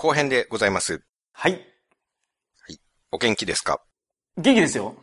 [0.00, 1.02] 後編でございます。
[1.32, 1.60] はい。
[3.10, 3.80] お元気ですか？
[4.36, 4.94] 元気ですよ。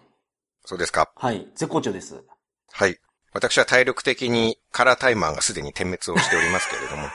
[0.64, 1.12] そうですか？
[1.18, 1.46] はい。
[1.54, 2.24] 絶好調です。
[2.72, 2.98] はい。
[3.34, 7.10] 私は体力的にカラータイマーがすでに点滅をしておりますけれども。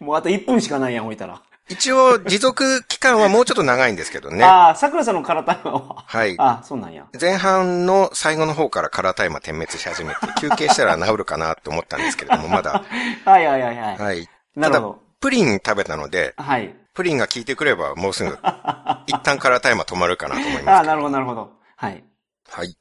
[0.08, 1.40] もうあと1分しかないやん、置いたら。
[1.68, 4.42] 一応、持続期間はもうちょっと長いんですけどね。
[4.44, 6.02] ああ、桜さんの体は？
[6.04, 6.34] はい。
[6.38, 7.06] ああ、そうなんや。
[7.20, 12.82] 前半の最後の方からカラータイマー点滅し始めて、休憩したら治るかなと思ったんですけれども、まだ。
[13.24, 13.98] はいはいはいはい。
[13.98, 14.28] はい。
[14.56, 15.07] なるほど。
[15.20, 16.74] プリン食べたので、はい。
[16.94, 18.30] プリンが効いてくればもうすぐ、
[19.06, 20.88] 一旦カラータイマー止まるかなと思いああ、ますけど。
[20.88, 21.52] なるほどなるほど。
[21.76, 22.04] はい。
[22.48, 22.76] はい。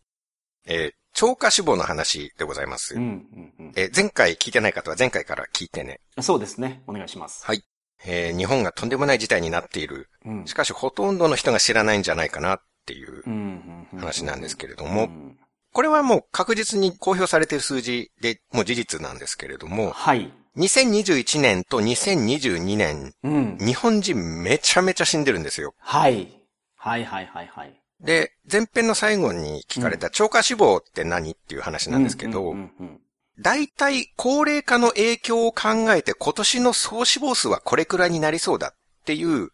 [0.65, 2.93] えー超過脂肪の話でございます。
[2.93, 3.73] うん、うん、うん。
[3.75, 5.99] えー前回聞いてない方は前回から聞いてね。
[6.21, 6.83] そうですね。
[6.85, 7.43] お願いします。
[7.43, 7.63] はい。
[8.05, 10.09] えー日本がとんでもない事態になっている。
[10.25, 13.23] うんしかしほとんどの人が知らないんじゃないかなっていう
[13.99, 15.39] 話なんですけれども、うん
[15.73, 20.33] これはもう確実に公表されている数字でもう事実なんですけれども、はい。
[20.57, 23.57] 2021年と2022年、うん。
[23.59, 25.73] 日本人めちゃめちゃ死んでるんですよ。
[25.77, 26.27] はい。
[26.75, 27.81] はいはいはいはい。
[28.01, 32.55] で、前編の最後に聞かれた超過脂肪って何っていう話なんですけど、
[33.39, 39.49] 大体高齢化の影響を考えて今年の総死亡数はこれくらいになりそうだっていう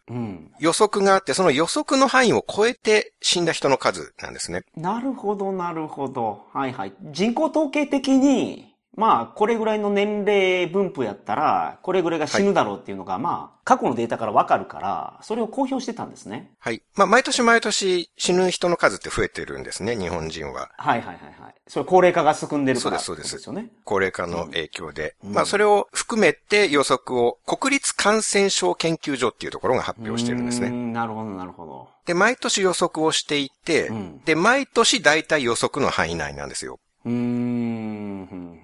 [0.58, 4.62] 予測があって、その予測の範囲を超えて死んだ人の数なんですね。
[4.76, 6.44] なるほど、なるほど。
[6.52, 6.94] はいはい。
[7.12, 16.52] 人口統計的に、まあ、これぐらいの年齢分布やったら、これぐらいが死ぬだろうっていうのが、まあ、過去のデータからわかるから、それを公表してたんですね。
[16.60, 16.82] はい。
[16.94, 20.70] まあ、毎年毎年死ぬ人の数って増えてるんですね、日本人は。
[20.76, 21.54] はいはいはいはい。
[21.66, 22.98] それ高齢化が進んでるから。
[22.98, 23.70] そうですそうですよね。
[23.84, 25.16] 高齢化の影響で。
[25.24, 30.70] うんまあ、それを含めて予測を国立感染症研究所っていうところが発表してるんですね。
[30.70, 31.88] なるほど、なるほど。
[32.06, 36.78] で、毎年予測をしていて、うんで、毎年大体予測の範囲内なんですよ。
[37.06, 38.60] うん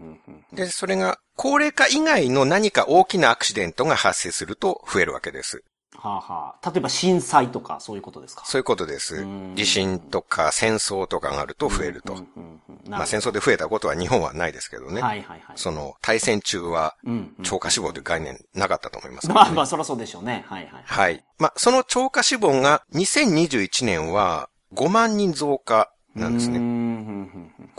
[0.53, 5.63] で、それが高齢化以外の何か大きなアクシデントが発生すると増えるわけです。
[5.97, 6.71] はあはあ。
[6.71, 8.43] 例えば震災とか、そういうことですか？
[8.47, 9.55] そういうことですうん。
[9.55, 12.17] 地震とか戦争とかがあると増えると。
[12.89, 15.03] まあ戦争で増えたことは日本はないですけどね。
[15.03, 15.57] はいはいはい。
[15.57, 16.97] その対戦中は
[17.43, 20.45] 超過脂肪という概念なかったと思いますね、まあまあ、そらそうでしょうね。
[20.49, 20.83] はいはい。
[20.87, 21.25] はい。
[21.39, 26.59] まあ、その超過脂肪が2021年は5万人増加なんですね。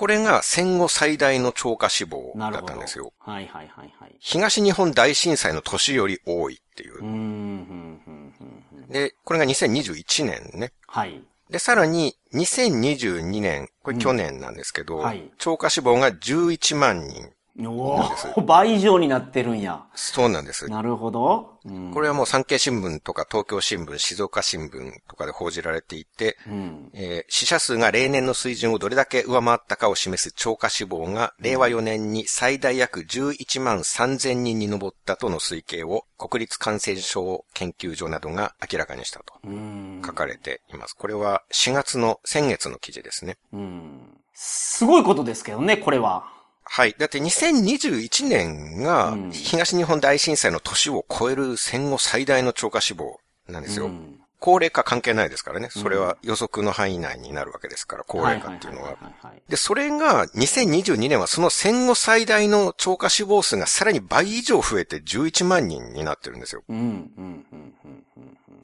[0.01, 2.61] これが戦後最大の超過脂肪だ。
[2.61, 3.13] ったんですよ。
[3.19, 4.15] はいはいはいはい。
[4.17, 10.73] 東日本大震災の年より多いっていうーん、ふんふんで、これが2021年ね。
[10.87, 11.21] はい。
[11.51, 17.29] で、さらに2022年、これ去年なんですけど、うんはい超過脂肪が11万人。
[17.59, 19.83] お倍以上になってるんや。
[19.93, 20.67] そうなんです。
[20.69, 21.59] なるほど。
[21.65, 26.89] うんこれはもう産経新聞とか東京新聞、静岡新聞とかで報じられていて、うん。
[26.93, 40.01] えー死者数が例年の水準をどれだけ上回ったかを示す超過死亡が令和4年に最大約11万3000人に上ったとの推計を国立感染症研究所などが明らかにしたとうん。
[40.05, 40.95] 書かれています。
[40.95, 43.37] これは4月の先月の記事ですね。
[43.53, 44.17] うん。
[44.33, 46.40] すごいことですけどね、これは。
[46.73, 46.95] はい。
[46.97, 53.87] だって2021年がうん東日本大震災の年を超える戦後最大の超過死亡なんですよ。
[53.87, 55.67] うん高齢化関係ないですからね。
[55.69, 58.97] それは予測の範囲内になるわけですから、高齢化っていうのは。
[59.47, 66.63] で、それが2022年はその戦後最大の超過死亡数がさらに倍以上増えて11万人になってるんですよ。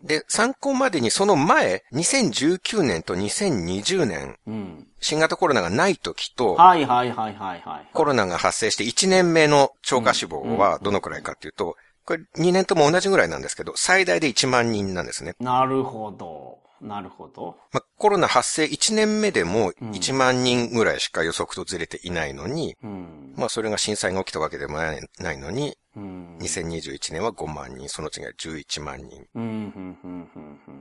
[0.02, 4.87] で、参考までにその前、2019年と2020年。
[5.00, 7.88] 新型コロナがない時と、はいはいはいはいはい。
[7.94, 11.76] コロナが発生して1年目の超過死亡はどのくらいかっていうと、
[12.06, 15.36] これ2年とも同じぐらいなんですけど、最大で1万人なんですね。
[15.40, 16.57] なるほど。
[16.82, 17.58] なるほど。
[17.72, 23.34] まあ、コロナ発生1年目でも1万人ぐらいしか予測とずれていないのに、うん。
[23.36, 24.94] まあそれが震災が起きたわけでもな
[25.34, 26.38] いのに、うん。
[26.40, 29.26] 2021年は5万人、その次は11万人。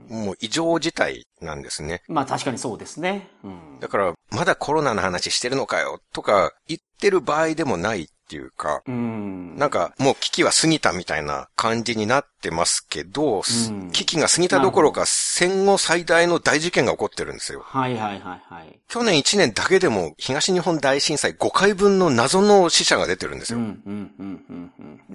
[0.09, 2.03] もう異常事態なんですね。
[2.09, 3.31] まあ確かにそうですね。
[3.43, 3.81] うん。
[3.81, 9.57] だから、まだコロナの話してるのかよ、とか言ってる場合でもないっていうか、うん。
[9.57, 17.63] なんかもう危機は過ぎたみたいな感じになってますけど、うん危機が過ぎたどころか戦後最大の大事件が起こってるんですよ。
[17.65, 18.81] はいはいはいはい。
[18.89, 23.67] 去年1年だけでも東日本大震災5回分の謎の死者が出てるんですうん、よ。
[23.69, 24.46] うん、うん、うん、うん。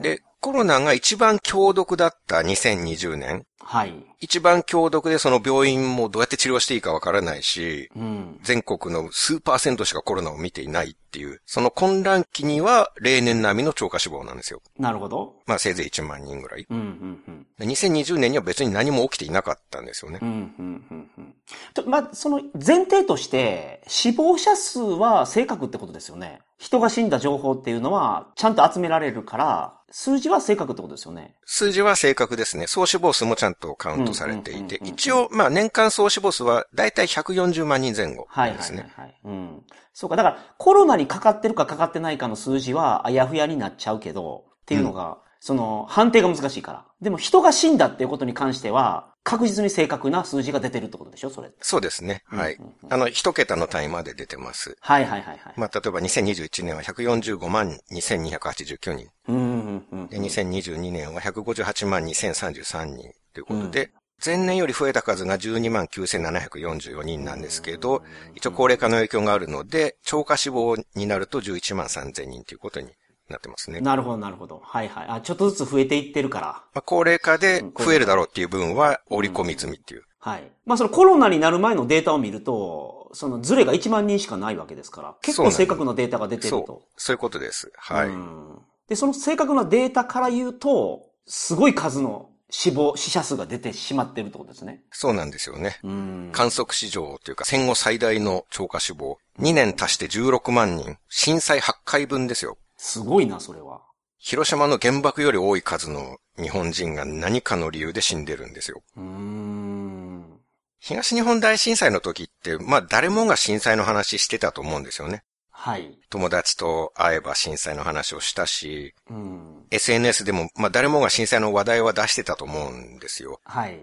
[0.01, 3.93] で、コロナが一番強毒だった2020年、はい。
[4.19, 8.39] 一番強毒でその病院もどうやって治療していいかわからないし、うん。
[8.43, 14.61] 全国の数パーセントしかコロナを見ていないっていう、その混乱期には例年並みの超過死亡なんですよ。
[14.77, 15.35] なるほど。
[15.45, 16.65] まあせいぜい1万人ぐらい。
[16.69, 17.47] うん、うん、うん。
[17.57, 20.25] で2020年には別に何も起きていなかったんですよねう。
[20.25, 21.35] ん、うん、うん、うん。
[21.73, 26.41] とまあ、その前提として、死亡者数は正確ってことですよね。
[26.57, 31.35] 人が死んだ情報っていうのは、ちゃんと集められるから、数字は正確ってことですよね。
[31.45, 32.65] 数字は正確ですね。
[32.67, 38.91] 総死亡数もちゃんとカウントされていてうんうんうんうん、一応、まあ年間総死亡数はだいたい140万人前後はいはいですね。
[38.95, 39.19] はいはい。
[39.25, 39.63] うん。
[39.93, 46.85] そうか、だからコロナにかかってるかかかってないかの数字はあやふやになっちゃうけど、っていうのが、その判定が難しいから。
[47.01, 51.51] でも人が死んだっていうことに関しては、確実に正確な数字が出てるってことでしょそれ。
[51.61, 52.23] そうですね。
[52.25, 52.93] はいうんうん。
[52.93, 54.75] あの、一桁の単位まで出てます。
[54.79, 55.53] はいはいはいはい。
[55.57, 59.07] まあ、例えば2021年は145万2289人。
[59.27, 63.91] うんうんうんで、2022年は158万2033人ということで、
[64.23, 68.03] 前年より増えた数が12万9744人なんですけど、
[68.35, 72.89] 一応高齢化の影響があるので、超過死亡になると11万3000人ということに
[73.31, 73.81] なってますね。
[73.81, 74.61] なるほどなるほど。
[74.63, 75.05] はいはい。
[75.09, 76.47] あ、ちょっとずつ増えていってるから。
[76.73, 80.03] まあ、高齢化で増えるだろうっていう分は織り込み済みっていう。
[80.19, 80.51] はい。
[80.65, 86.83] まあそのコロナになる前のデータを見ると、そのズレが1万人しかないわけですから、結構正確なデータが出てるそうと。。
[86.95, 87.71] そういうことです。
[87.77, 88.07] はい。
[88.07, 88.61] うん
[88.91, 94.83] で、その正確なデータから言うと、すごい数の死亡、死者数が出てしまってるってことですね。
[94.91, 95.79] そうなんですよね。
[95.83, 96.29] うん。
[96.33, 99.17] 観測史上というか戦後最大の超過死亡。
[99.39, 100.97] 2年足して16万人。
[101.07, 102.57] 震災8回分ですよ。
[102.81, 103.83] すごいな、それは。
[104.17, 108.81] 広島の原爆より多い数の日本人が何かの理由で死んでるんですよ。
[108.97, 110.39] うーん。
[110.79, 115.23] 東日本大震災の時って、まあ誰もが震災の話してたと思うんですよね。
[115.51, 115.95] はい。
[116.09, 119.67] 友達と会えば震災の話をしたし、うん。
[119.69, 123.39] SNS でもまあ誰もが震災の話題は出してたと思うんですよ。
[123.43, 123.79] はい。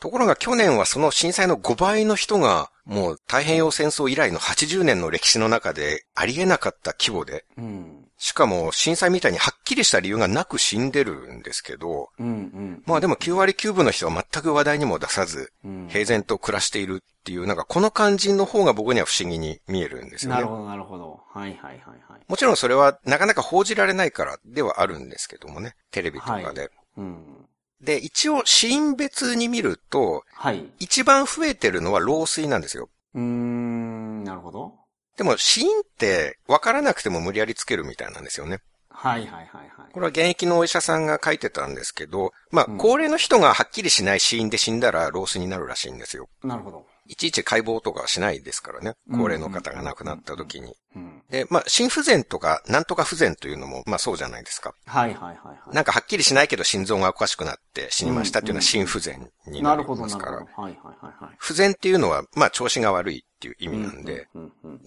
[0.00, 7.97] ところが去年はその震災の5倍の人がもう太平洋戦争以来の80年の歴史の中でありえなかった規模で、うん。
[8.18, 12.26] しかも震災みたいにはっきりした理由がなく死んでるんですけど、うん。
[12.26, 12.82] うん。
[12.84, 20.34] まあでも9割9分の人は全く話題にも出さず、うん平然と暮らしているっていう、なんかこの感じの方が僕には不思議に見えるんですよね。
[20.34, 21.20] なるほど、なるほど。
[21.32, 21.78] はいはいはい
[22.08, 22.20] はい。
[22.26, 25.76] もちろんそれはなかなか報じられないからではあるんですけどもね。
[25.92, 26.70] テレビとかで。
[26.96, 27.46] うん。
[27.80, 30.64] で、一応死因別に見ると、はい。
[30.80, 32.88] 一番増えてるのは老衰なんですよ。
[33.14, 34.74] うーん、なるほど。
[35.18, 38.60] でも死因って分からなくても無理やりつけるみたいなんですよね。
[38.88, 39.92] はいはいはいはい。
[39.92, 46.28] これは現役のお医者さんが書いてたんですけど、まあ、うん高齢の人がはっきりしない死因で死んだら老衰になるらしいんですよ。
[46.42, 46.86] なるほど。
[47.06, 48.94] いちいち解剖とかはしないですからね。
[49.10, 50.74] 高齢の方が亡くなった時に。
[50.94, 51.22] うん。
[51.30, 54.74] で、まあ、心不全とか、なんとか不全というのも、まあそうじゃないですか。
[54.84, 55.74] はいはいはいはい。
[55.74, 60.62] なんかはっきりしないけど心臓がおかしくなって死にましたっていうのは心不全になりなるほどますからなるほ。
[60.62, 60.62] ど。
[60.64, 61.36] はいはいはいはい。
[61.38, 64.26] 不全っていうのは、まあ調子が悪いっていう意味なんで、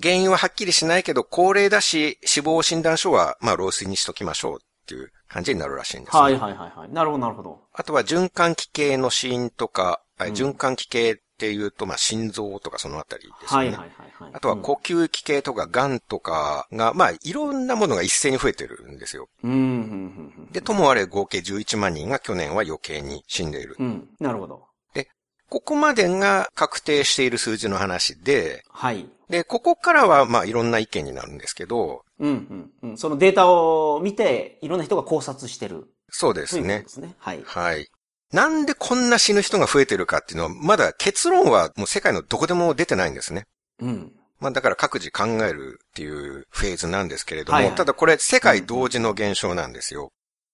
[0.01, 6.21] 原因ははっきりしないけど、高齢だし、死亡診断書は、まあ老衰にしときましょうっていう感じになるらしいんです、ね。
[6.21, 6.91] はいはいはいはい。
[6.91, 7.59] なるほどなるほど。
[7.73, 13.69] あとは循環器系の死因とか、あうん循環器系っていうと、まあ心臓とかそのあたりですよね。
[13.69, 14.31] はいはいはいはい。
[14.33, 19.29] あとは呼吸器系とか癌とかが、まあいろんなものが一斉に増えてるんですよ。
[19.43, 20.49] うん。
[20.51, 23.77] で、ともあれ合計11万人が去年は余計に死んでいる。
[23.79, 23.85] うん。
[23.85, 24.09] うん。
[24.19, 24.70] なるほど。
[25.51, 29.05] ここまでが確定している数字の話で、はい。
[29.29, 32.97] で、ここからはまあいろんな意見になるんですけど、うんうんうん。
[32.97, 35.93] そのデータを見て、いろんな人が考察してる。
[36.09, 36.87] そうですねで。
[36.87, 37.15] すね。
[37.19, 37.43] はい。
[37.45, 37.89] はい。
[38.31, 43.43] なんでこんな死ぬ人が増えてるかっていうのは、まだ結論はもう世界のどこでも出てないんですね。
[43.81, 44.13] うん。
[44.39, 50.13] まあだから各自考えるっていうフェーズなんですけれども、はいはいただこれ世界同時の現象なんですよ。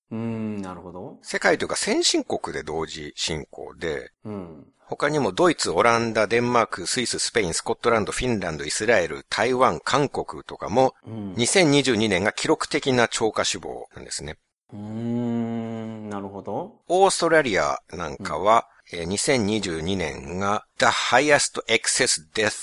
[0.10, 1.20] うーん、なるほど。
[1.22, 4.66] 世界というか先進国で同時進行で、うん。
[4.90, 11.34] 他にもドイツ、オランダ、デンマーク、スイス、スペイン、スコットランド、フィンランド、イスラエル、台湾、韓国とかも、うん。
[11.34, 14.38] 2022年が記録的な超過死亡なんですね。
[14.72, 16.76] うーん、なるほど。
[16.88, 22.54] オーストラリアなんかは、えー2022年が the highest excess death,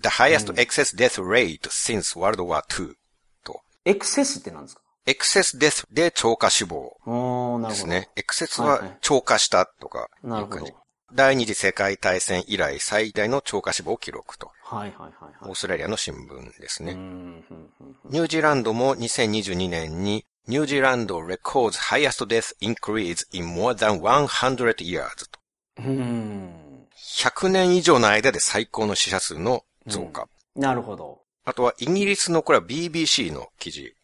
[0.00, 2.94] the highest excess death rate since World War II
[3.42, 7.68] と、エクセスって何ですか？Excess death で超過死亡おー、なるほど。
[7.70, 8.08] ですね。
[8.14, 10.72] エクセスは超過したとかいうなるほど感じ。。
[11.14, 15.50] 第二次世界大戦以来最大の超過死亡記録と、はいはいはいはい。
[15.50, 16.92] オーストラリアの新聞ですね。
[16.92, 25.40] うんうんうんニュージーランドも2022年に、ニュージーランド records highest death increase in more than 100 years と。
[25.78, 26.86] うん。
[26.96, 30.28] 100年以上の間で最高の死者数の増加。
[30.56, 31.20] なるほど。
[31.44, 33.94] あとはイギリスのこれは BBC の記事。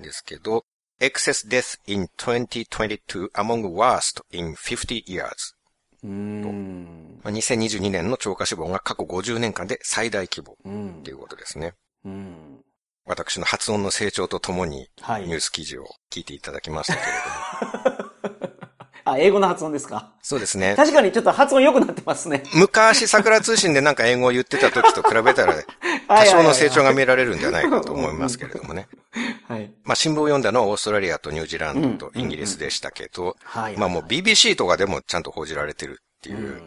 [0.00, 0.64] ですけど、
[1.00, 5.54] excess death in 2022 among worst in 50 years。
[6.02, 7.20] うーん。
[7.22, 11.74] まあ2022年の超過死亡が過去50年間で最大規模うんということですね。
[12.04, 12.64] うん。
[13.04, 15.26] 私の発音の成長とともにはい。
[15.26, 18.08] ニュース記事を聞いていただきましたけれども。
[19.04, 20.12] あ、英語の発音ですか？
[20.22, 20.74] そうですね。
[20.76, 22.42] 確かにちょっと発音良くなってますね。
[22.54, 25.54] 昔、桜通信でなんか英語を言ってた時と比べたら、
[26.08, 28.88] 多少の成長が見られるんじゃないかと思いますけれどもね。
[29.48, 29.72] はい。
[29.84, 33.76] まあ、新聞を読んだのはオーストラリアとニュージーランドとイギリスでしたけど、はい。
[33.76, 36.62] まあもう BBC とかでもちゃんと報じられてるっていう。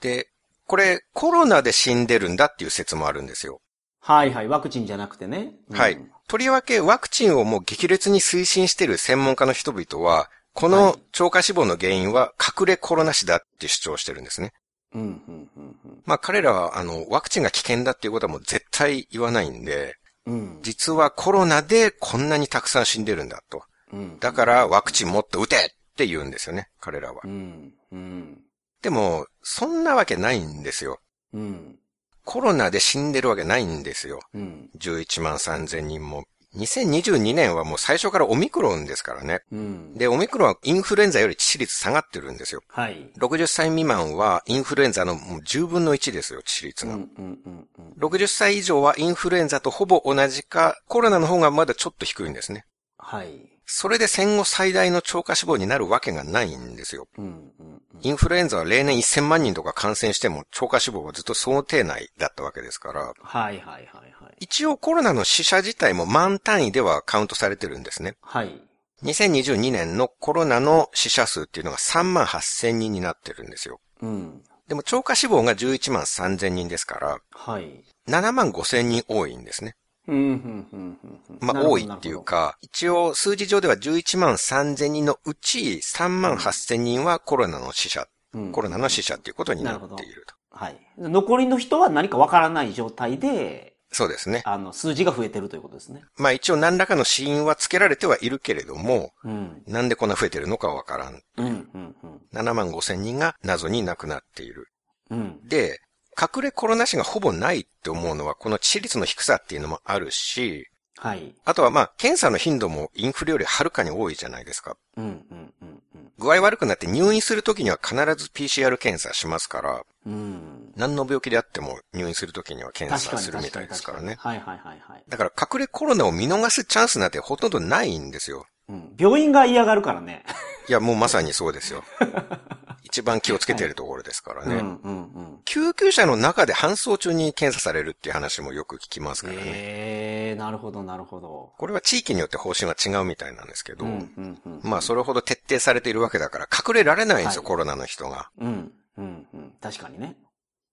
[0.00, 0.28] で、
[0.66, 3.60] これコロナで死んでるんだっていう説もあるんですよ。
[4.00, 4.48] はい、はい。
[4.48, 5.52] ワクチンじゃなくてね。
[5.70, 5.98] うんはい。
[6.28, 14.52] とりわけワクチンをもう激烈に推進している専門家の人々は、こはいの超過死亡の原因は隠れコロナ死だって主張してるんですね。
[14.94, 16.02] うん、うん、うん、うん。
[16.04, 19.94] まあ彼らはあのワクチンが危険だっていうことはもう絶対言わないんで、
[20.26, 20.58] うん。
[20.62, 23.62] 実はコロナでこんなにたくさん死んでるんだと。
[23.92, 24.18] うん。
[24.18, 27.28] だからワクチンもっと打てって言うんですよね、彼らはう。
[27.28, 28.38] ん、うん、
[28.82, 30.98] でも、そんなわけないんですよ。
[31.32, 31.78] うん、
[32.24, 34.20] コロナで死んでるわけないんですよ。
[34.34, 36.24] うん、11万3000人も。
[36.56, 39.40] 2022年はもう最初からオミクロンですからね。
[39.52, 39.94] うん。
[39.94, 42.62] で、オミクロンはインフルエンザより致死率下がってるんですよ。
[42.68, 43.10] はい。
[43.18, 46.96] 60歳未満はインフルエンザのもう10分の1ですよ、致死率うん、が。
[46.96, 47.92] うん、うん、うん。
[47.98, 52.64] 60歳以上はインフルエンザとほぼ同じか、コロナの方がまだちょっと低いんですね。
[52.98, 53.55] はい。
[53.66, 57.08] それで戦後最大の超過死亡になるわけがないんですよ。
[57.18, 64.34] うん、うん、インフルエンザは例年1000万人とか感染しても超過死亡はずっと想定内だったわけですから、はい、はい、はい、はい。
[64.38, 68.14] 一応コロナの死者自体も万単位ではカウントされてるんですね。
[68.22, 68.60] はい。
[69.02, 73.80] 2022年のコロナの死者数っていうのが3万8000人になってるんですよ。
[74.00, 74.42] うん。
[74.68, 77.84] でも超過死亡が11万3000人ですから、はい。
[78.08, 79.74] 7万5000人多いんですね。
[80.08, 81.38] うん、うん、うん、うん。
[81.40, 82.22] まあ多いっていう。
[82.22, 90.34] か、一応数字上では11万3000人のうち3万8000人はコロナの死者、うんコロナの死者っていうことになっていると。
[90.50, 90.78] はい。
[90.98, 94.42] 残りの人は何かわからない状態で、そうですね。
[94.44, 96.02] あの、数字が増えてるということですね。
[96.18, 99.62] まあ一応何らかの死因はつけられてはいるけれども、うん。
[99.66, 101.22] なんでこんな増えてるのかわからん。
[101.38, 102.20] うん、うん、うん。
[102.34, 104.66] 7万5千人が謎に亡くなっている。
[105.10, 105.40] うん。
[105.48, 105.80] で、
[106.20, 110.68] 隠れコロナ死がほぼないって思うのは、この致死率の低さっていうのもあるし、
[110.98, 111.34] はい。
[111.44, 114.76] あとはまあ、検査の頻度もインフレよりはるかに多いじゃないですか。
[114.96, 116.12] うん、うん、うん、うん。
[116.18, 120.72] 具合悪くなって入院するときには必ず PCR 検査しますから、うん。
[120.74, 124.16] 何の病気であっても入院するときには検査するみたいですからね。
[124.18, 125.04] はいはいはいはい。
[125.06, 128.46] だから隠れコロナを見逃すチャンスなんてほとんどないんですよ。
[128.68, 128.94] うん。
[128.98, 130.24] 病院が嫌がるからね。
[130.68, 131.84] いや、もうまさにそうですよ。
[132.86, 134.54] 一番気をつけてるところですからね。
[134.54, 135.40] うんうんうん。
[135.44, 139.42] 救急車の中で搬送中に検査されるっていう話もよく聞きますからね。
[139.44, 141.52] ええー、なるほどなるほど。
[141.58, 144.60] これは地域によって方針は違うみたいなんですけど、うんうんうん。
[144.62, 148.30] まあそれほど徹底されているわけだから隠れられないんですよ、はいコロナの人が。
[148.38, 149.52] うんうんうん。
[149.60, 150.16] 確かにね。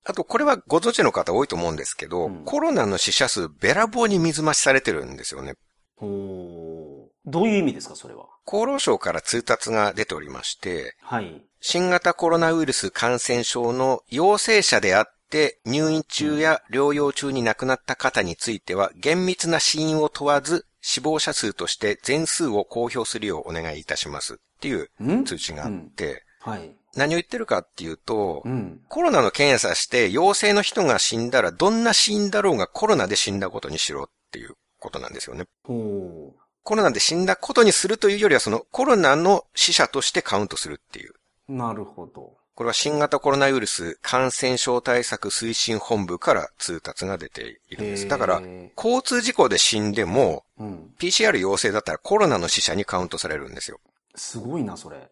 [0.05, 5.55] あとこれはご存知の方多いと思うんですけど、うんコロナの死者数べらぼうに水増しされてるんですよね。
[5.97, 8.25] おーどういう意味ですか、それは？
[8.45, 11.41] 厚労省から通達が出ておりまして、はい。
[11.65, 25.23] 新型コロナウイルス感染症の陽性者であって入院中や療養中に亡くなった方については厳密な死因を問わず死亡者数として全数を公表するようお願いいたしますっていうん？
[25.23, 26.69] 通知があって、はい。
[26.97, 28.81] 何を言ってるかっていうと、うん。
[28.89, 35.45] コロナの検査して陽性の人が死んだらどんな死因だろうがコロナで死んだことにしろっていうことなんですよね。
[35.63, 41.13] ほコロナで死んだことにするというよりはそのコロナの死者としてカウントするっていう。
[41.53, 41.57] う。
[41.57, 42.33] なるほど。
[42.55, 48.07] これは新型コロナウイルス感染症対策推進本部から通達が出ているんです。
[48.07, 48.41] だから、
[48.77, 50.93] 交通事故で死んでも、うん。
[50.99, 53.79] PCR 陽性だったらコロナの死者にカウントされるんですよ。
[54.15, 55.09] すごいな、それ。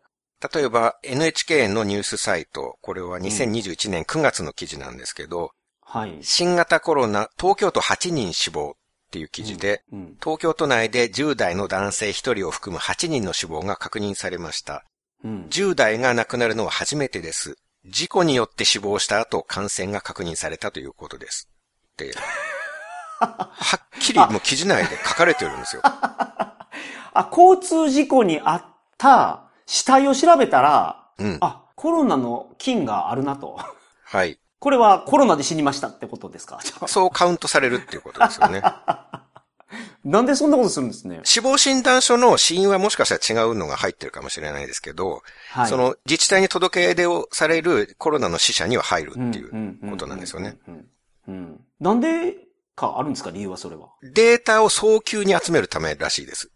[0.53, 5.51] 例えば NHK のニュースサイト、これは2021年9月の記事なんですけど、
[5.83, 6.19] はい。
[6.21, 8.74] 新型コロナ東京都8人死亡っ
[9.12, 10.17] ていう記事で、うん。
[10.21, 14.86] 東京都内で10代の男性1人を含む8人の死亡が確認されました。
[15.23, 15.47] うん。
[15.49, 17.55] 10代が亡くなるのは初めてです。
[17.85, 21.49] 事故によって死亡した後、感染が確認されたということです。
[21.97, 22.13] で、
[23.19, 25.81] はっきりもう記事内で書かれてるんですよ。
[25.85, 28.65] あ、交通事故にあっ
[28.97, 31.37] た死体を調べたら、うん。
[31.41, 33.59] あ、コロナの菌があるなと。
[34.03, 34.39] はい。
[34.59, 36.59] これはコロナで死にましたってことですか？
[36.87, 38.61] そうカウントされるっていうことですよね。
[40.03, 41.20] なんでそんなことするんですね？
[41.24, 45.67] 死亡診断書の死因はもしかしたら違うのが入ってるかもしれないですけど、はい。
[45.67, 50.58] その自治体に届け出をされるコロナの死者には入るっていうことなんですよね。
[51.79, 52.36] なんで
[52.75, 53.29] かあるんですか？
[53.29, 53.89] 理由はそれは。
[54.01, 56.50] データを早急に集めるためらしいです。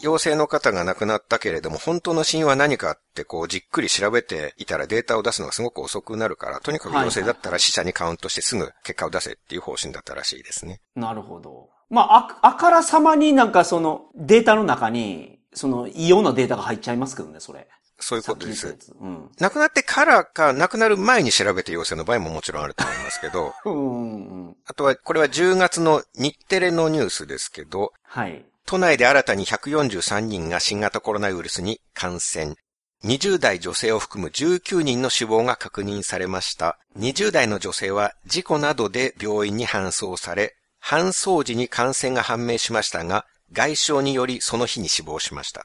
[0.00, 10.80] 陽性の方が亡くなったけれども、本当の死因は何かってこうじっくり調べていたらデータを出すのがすごく遅くなるから、とにかく陽性だったら死者にカウントしてすぐ結果を出せっていう方針だったらしいですね。
[10.94, 11.70] なるほど。
[11.90, 17.68] まあ、あ、あからさまになんかそのデータの中にその、異様なデータが入っちゃいますけどね、それ。
[17.98, 19.30] そういうことですうん。
[19.38, 24.56] 亡くなってからか、亡くなる前に調べて陽性の場合ももちろんあると思いますけど、 うんうん。
[24.66, 28.44] あとは、これは10月の日テレのニュースですけど、はい。
[28.66, 32.56] 都内で新たに143人が新型コロナウイルスに感染。
[33.04, 36.78] 20代女性を含む19人の死亡が確認されました。
[36.96, 45.60] 20代の女性は事故などで病院に搬送され、搬送時に感染が判明しましたが、外傷によりその日に死亡しました。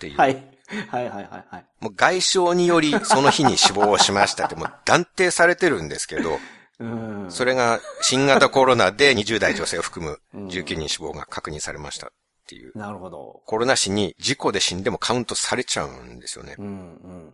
[0.00, 0.16] ていう。
[0.16, 0.52] はい。
[0.88, 1.64] はいはいはいはい。
[1.80, 6.38] もう外傷によりその日に死亡しましたってもう断定されてるんですけど、
[6.78, 7.26] うん。
[7.30, 12.10] それが新型コロナで 20代女性を含む19人死亡が確認されましたっ
[12.46, 12.76] ていう。
[12.76, 13.42] なるほど。
[13.46, 16.56] コロナ死に事故で死んでもカウントされちゃうんですよね。
[16.58, 16.72] うんうん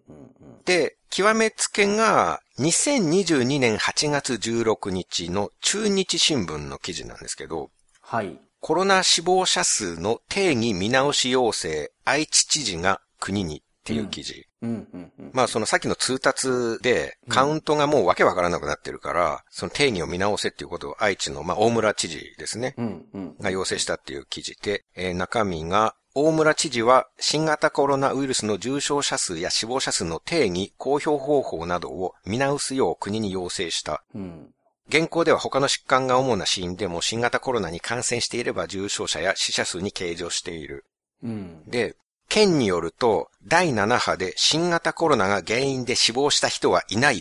[0.08, 0.62] うんうん。
[0.64, 7.70] で、極めつけが2022年8月16日の中日新聞の記事なんですけど、
[8.02, 8.38] はい。
[8.60, 14.46] コロナ死亡者数の定義見直し要請、愛知知事が国にっていう記事。
[15.32, 16.48] まあそのさっきの通達
[16.82, 22.74] でカウントがもうわけわからなくなってるから、その定義を見直せっていうことを愛知のまあ大村知事ですね。
[23.40, 34.02] が要請したっていう記事で、えー中身が、大村知事は新型コロナウイルスの重症者数や死亡者数の定義、公表方法などを見直すよう国に要請した。
[34.14, 34.50] うん。
[34.88, 40.84] 現行では他の疾患が主な死因でも新型コロナに感染していれば重症者や死者数に計上している。
[41.22, 41.62] うん。
[41.66, 41.94] で、
[42.28, 47.20] 県によると、第7波で新型コロナが原因で死亡した人はいないっ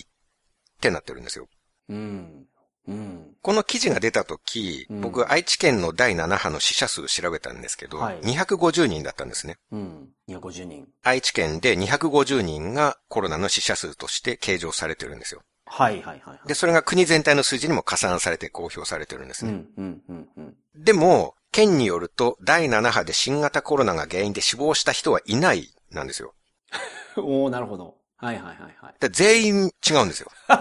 [0.82, 1.48] てなってるんですよ。
[1.90, 2.46] うん。
[2.88, 3.36] うん。
[3.42, 9.58] この記事が出た時、うん僕愛知県の第7波の死者数調べたんですけど、はい250人だったんですね。
[9.72, 10.10] うん。
[10.30, 10.88] 250人。
[11.04, 15.42] 愛知県で250人がコロナの死者数として計上されてるんですよ。
[15.66, 16.48] はいはいはいはい。
[16.48, 19.52] で、それが国全体の数字にも加算されて公表されてるんですね。
[19.52, 20.56] うんうんうんうん。
[20.76, 26.34] でも、県によると第7波で新型コロナが原因で死亡した人はいないなんですよ。
[27.18, 27.96] おおなるほど。
[28.18, 28.96] はいはいはいはい。
[29.00, 30.32] で全員違うんですよ。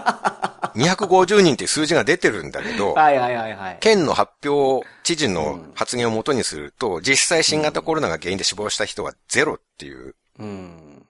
[0.75, 3.77] 250人っていう数字が出てるんだけど、はいはいはいはい。
[3.79, 11.07] 県の発表、知事の発言をもとにすると、実際新型コロナが原因で死亡した人はゼロっていう、うん。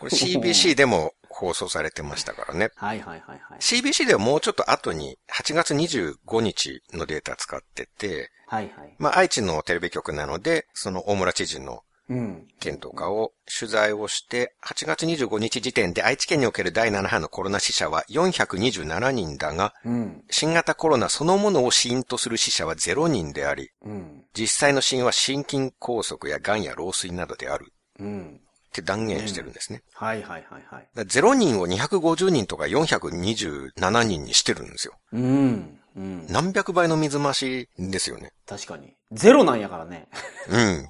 [0.00, 2.70] これ CBC でも放送されてましたからね。
[2.74, 3.58] はいはいはいはい。
[3.60, 8.94] CBC ではもうちょっと後に8月25日のデータ使ってて、はいはい。
[8.98, 12.46] まあ愛知のテレビ局なので、その大村知事のうん。
[12.58, 20.22] 件とかを取材をして、8月25日時点で愛知県における第7波のコロナ死者は427人だが、うん。
[20.30, 24.24] 新型コロナそのものを死因とする死者は0人であり、うん。
[24.32, 28.40] 実際の死因は心筋梗塞や癌や老衰などであるうん。
[28.68, 29.82] って断言してるんですね。
[29.92, 30.88] はいはいはいはい。
[30.94, 34.94] だ0人を250人とか427人にしてるんですよ。
[35.12, 35.77] うん。
[35.98, 36.26] うん。
[36.28, 38.32] 何百倍の水増しですよね。
[38.46, 38.94] 確かに。
[39.10, 40.08] ゼロなんやからね。
[40.48, 40.88] うん。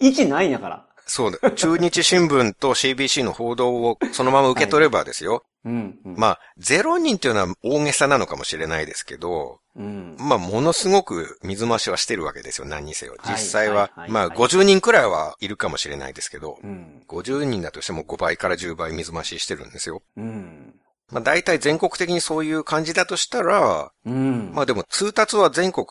[0.00, 0.86] 1ないんやから。
[1.06, 1.50] そうだ。
[1.52, 5.44] 中日新聞と CBC の報道をそのまま受け取ればですよ。
[5.64, 5.98] うん。
[6.04, 6.16] うん。
[6.16, 10.16] まあ、0人っていうのは大げさなのかもしれないですけど、うん。
[10.18, 13.16] まあ、ものすごく水増しはしてるわけですよ、何にせよ。
[13.18, 17.02] はい実際は、はいはいまあ、はい50人くらいはいるかもしれないですけど、うん。
[17.08, 20.02] 50人だとしても5倍から10倍水増ししてるんですよ。
[20.16, 20.74] うん。
[21.10, 24.52] まあ、大体全国的にそういう感じだとしたら、うん。
[24.54, 25.86] まあでも通達は全国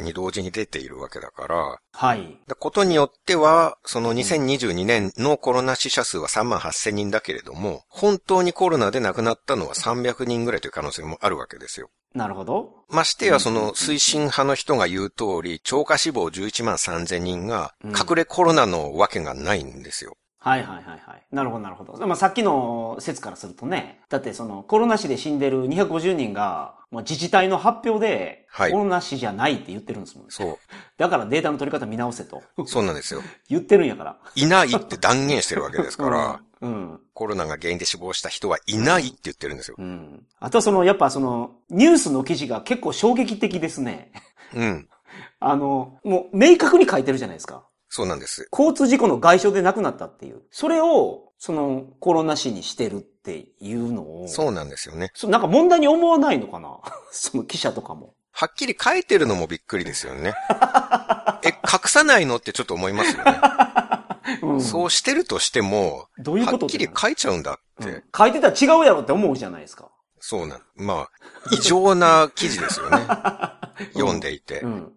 [0.00, 2.38] に同時に出ているわけだから、はい。
[2.46, 11.90] だことによっては、その2022年のコロナ死者数は3万8000人だけれども、本当にコロナで亡くなったのは300人ぐらいという可能性もあるわけですよ。
[12.14, 12.84] なるほど。
[12.88, 20.16] ましてやその推進派の人が言う通り、超過死亡11万3000人が隠れコロナのわけがないんですよ。
[20.42, 21.22] はいはいはいはい。
[21.30, 21.96] なるほどなるほど。
[22.04, 30.30] まあさっきの説からするとね、だってそのコロナ死で死んでる250人が、まあ、自治体の発表で、はいコロナ死じゃないって言ってるんですもんね。
[30.30, 30.58] そ
[30.98, 32.42] だからデータの取り方見直せと。
[32.58, 32.66] う。
[32.66, 33.22] そうなんですよ。
[33.48, 34.16] 言ってるんやから。
[34.34, 37.00] いないって断言してるわけですから、 うん。
[37.14, 39.76] コロナが原因で死亡した人はいないって言ってるんですよ。
[39.78, 40.26] うん。
[40.40, 44.10] あとはその、やっぱその、ニュースの記事が結構衝撃的ですね。
[44.54, 44.88] うん。
[45.40, 47.64] あの、もう明確に書いてるじゃないですか。
[47.94, 48.48] そうなんです。
[48.50, 50.40] 交通事故の外傷で亡くなったっていう。
[50.50, 54.28] それを、その、コロナ死にしてるっていうのを。
[54.28, 55.10] そうなんですよね。
[55.12, 55.30] そう。
[55.30, 56.78] なんか問題に思わないのかな？
[57.12, 58.14] その記者とかも。
[58.30, 60.32] はっきり書いてるのもびっくりですよね。
[61.44, 63.40] え、隠さないのってちょっと思いますよね。
[64.40, 67.90] うんそうしてるとしても、どういうことはっきり書いちゃうんだって。
[67.90, 69.90] うん書いてたら違うやろって思うじゃないですか。
[70.18, 70.62] そうなん。
[70.76, 71.10] まあ、
[71.50, 73.06] 異常な記事ですよね。
[73.92, 74.60] 読んでいて。
[74.60, 74.92] うん。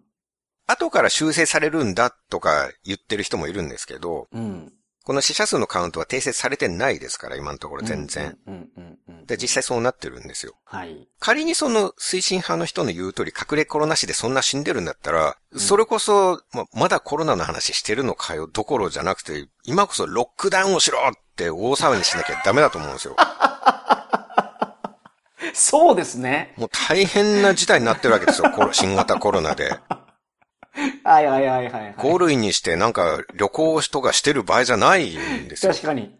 [0.66, 4.72] 後から修正されるんだとか言ってる人もいるんですけど、うん。
[5.04, 8.36] この死者数のカウントは訂正されてないですから、今のところ全然。
[8.48, 8.68] うん。
[8.76, 8.98] うん。
[9.08, 9.26] うん。
[9.26, 10.54] で、実際そうなってるんですよ。
[10.64, 11.06] はい。
[11.20, 23.14] 仮にその推進派の人の言う通り隠れコロナ死でそんな死んでるんだったら、それこそ、ま、まだコロナの話してるのかよどころじゃなくて、今こそロックダウンをしろって大騒ぎしなきゃダメだと思うんですよ。
[25.54, 26.52] そうですね。
[26.56, 28.50] もう大変な事態になってるわけですよ。
[28.72, 29.78] 新型コロナで。
[31.06, 31.94] はいはいはいはい、はい。
[31.96, 35.72] 5類にしてなんか旅行とかしてる場合じゃないんですよ。
[35.72, 36.14] 確かに。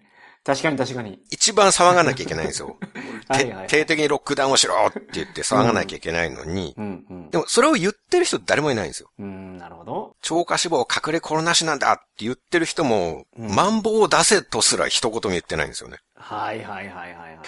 [0.44, 1.18] 確かに確かに。
[1.32, 2.76] 一番騒がなきゃいけないんですよ。
[3.28, 7.30] はいはい徹底的にロックダウンをしろって言って騒がなきゃいけないのに、うんうん。
[7.30, 9.10] でもそれを言ってる人誰もいないんですよ。
[9.18, 10.14] うん、なるほど。
[10.22, 15.98] 超過死亡隠れコロナ死なんだって言ってる人も、うんマンボウを出せとすら一言も言ってないんですよね。
[16.14, 17.38] はいはいはいはいはい。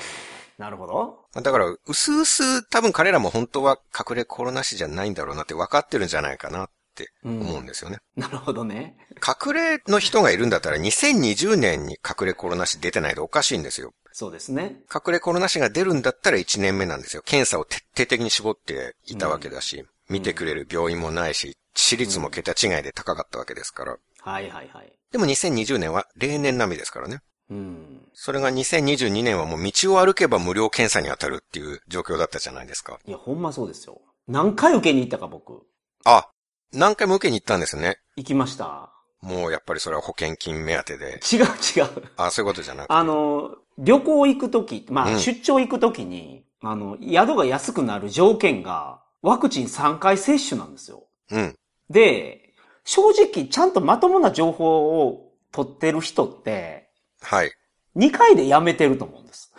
[0.59, 1.41] なるほど。
[1.41, 7.99] だから、うすうす多分彼らも本当は隠れコロナ死じゃないんだろうなって分かってるんじゃないかなって思うんですよね。
[8.17, 8.97] なるほどね。
[9.17, 13.93] 隠れの人がいるんだったら2020年に隠れコロナ死出てないとおかしいんですよ。
[14.13, 14.81] そうですね。
[14.93, 17.23] 隠れコロナ死が出るんだったら1年目なんですよ。
[17.25, 23.97] 検査を徹底的に絞っていたわけだし、見てくれる病院もないし、致死率も桁違いで高かったわけですから。
[24.21, 24.93] はいはいはい。
[25.13, 27.21] でも2020年は例年並みですからね。
[27.51, 28.09] うん。
[28.13, 32.99] それが2022年はもう道を歩けば無料検査に当たるっていう状況だったじゃないですか。
[33.07, 34.01] いや、ほんまそうですよ。
[34.27, 35.63] 何回受けに行ったか僕。
[36.05, 36.29] あ、
[36.73, 37.99] 何回も受けに行ったんですね。
[38.17, 38.91] 行きました。
[39.21, 41.21] もうやっぱりそれは保険金目当てで。
[41.33, 42.11] 違う違う。
[42.17, 42.93] あ、そういうことじゃなくて。
[42.93, 51.05] あの、旅行行くとき、まあ、うん出張行くときに、あの、宿が安くなる条件が、ワクチン3回接種なんですよ。
[51.31, 51.57] うん。
[51.91, 52.55] で、
[52.85, 57.53] 正直、ちゃんとまともな情報を取ってる人って、はい。
[57.97, 59.53] 2回でやめてると思うんです。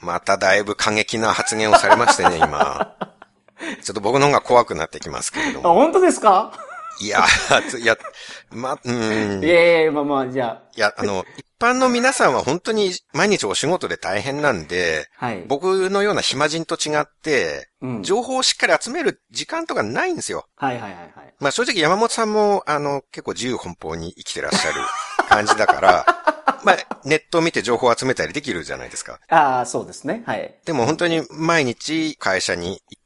[0.00, 2.96] まただいぶ過激な発言をされましてね、今。
[3.82, 5.74] ちょっと僕の方が怖くなってきますけれどあ、も。
[5.74, 6.52] 本当ですか？
[7.00, 7.24] いや、
[7.68, 7.96] ついや、
[8.50, 9.42] ま、うーん。
[9.42, 15.42] いいやいや、まあまあ、じゃや、あの、一般の皆さんは本当に毎日お仕事で大変なんで、あ、はい。
[15.48, 18.02] 僕のような暇人と違って、うん。
[18.02, 20.46] 情報をしっかり集める時間とかないんですよ。
[20.56, 21.34] はいはいはいはい。
[21.40, 24.80] まあ正直山本さんも、あの、結構自由奔放に生きてらっしゃる
[25.28, 26.06] 感じだから、
[26.62, 29.18] まあネットを見て情報を集めたりできるじゃないですか。
[29.28, 30.22] ああ、そうですね。
[30.26, 30.54] はい。
[30.66, 32.98] でも本当に毎日会社に行。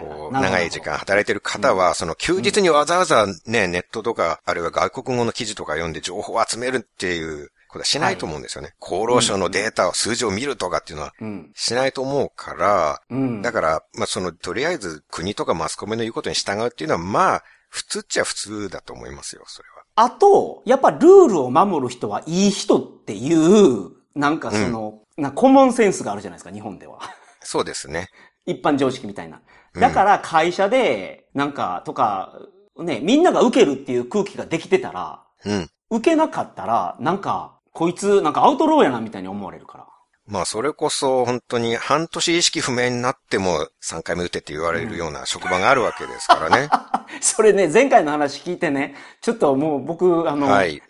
[0.00, 8.74] こう、長い時間働いてる方は、その休日にわざわざね、ネットとか、あるいは外国語の記事とか読んで情報を集めるっていうことはしないと思うんですよね。
[8.80, 11.50] 厚労省のデータを、数字を見るとかっていうのはうん。
[11.54, 13.42] しないと思うから、うん。
[13.42, 19.84] だから、まあその、とりあえず国とかマスコミの言うことに従うっていうのは、まあ、普通っちゃ普通だと思いますよ、それは。
[19.94, 27.00] あと、やっぱルールを守る人はいい人っていう、なんかその、なコモンセンスがあるじゃないですか、日本では。
[27.40, 28.08] そうですね。
[28.48, 29.40] 一般常識みたいな。
[29.74, 32.40] だから会社で、なんか、とか、
[32.78, 35.70] ね、みんなが受けるっていう空気ができてたら、うん。
[35.90, 39.86] 受けなかったら、なんか、こいつ、なんかアウトローやなみたいに思われるから。
[40.26, 46.68] まあ、それこそ、本当に半年意識不明になっても3回目打てって言われるような職場があるわけですからね。
[47.20, 50.82] それね、前回の話聞いてね、ちょっともう僕、あの、はい。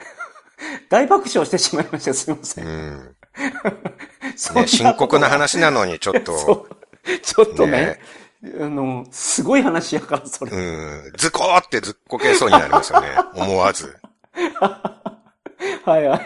[0.91, 2.15] 大爆笑してしまいました。
[2.15, 2.63] すいませ。
[2.63, 3.17] うんん。
[4.35, 6.67] そんなね、深刻な話なのに、ちょっと。
[7.23, 8.01] ちょっとね、
[8.61, 10.53] あの、すごい話やから、それ。
[10.53, 13.09] うん、ズコーってずっこけそうになりますよね。
[13.35, 13.97] 思わず。
[15.85, 16.21] はいはい。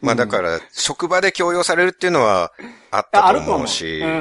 [0.00, 2.52] まあだから、職場で強要されるっていうのは
[2.90, 3.66] あっあたと思う。
[3.66, 4.16] しうん、うんう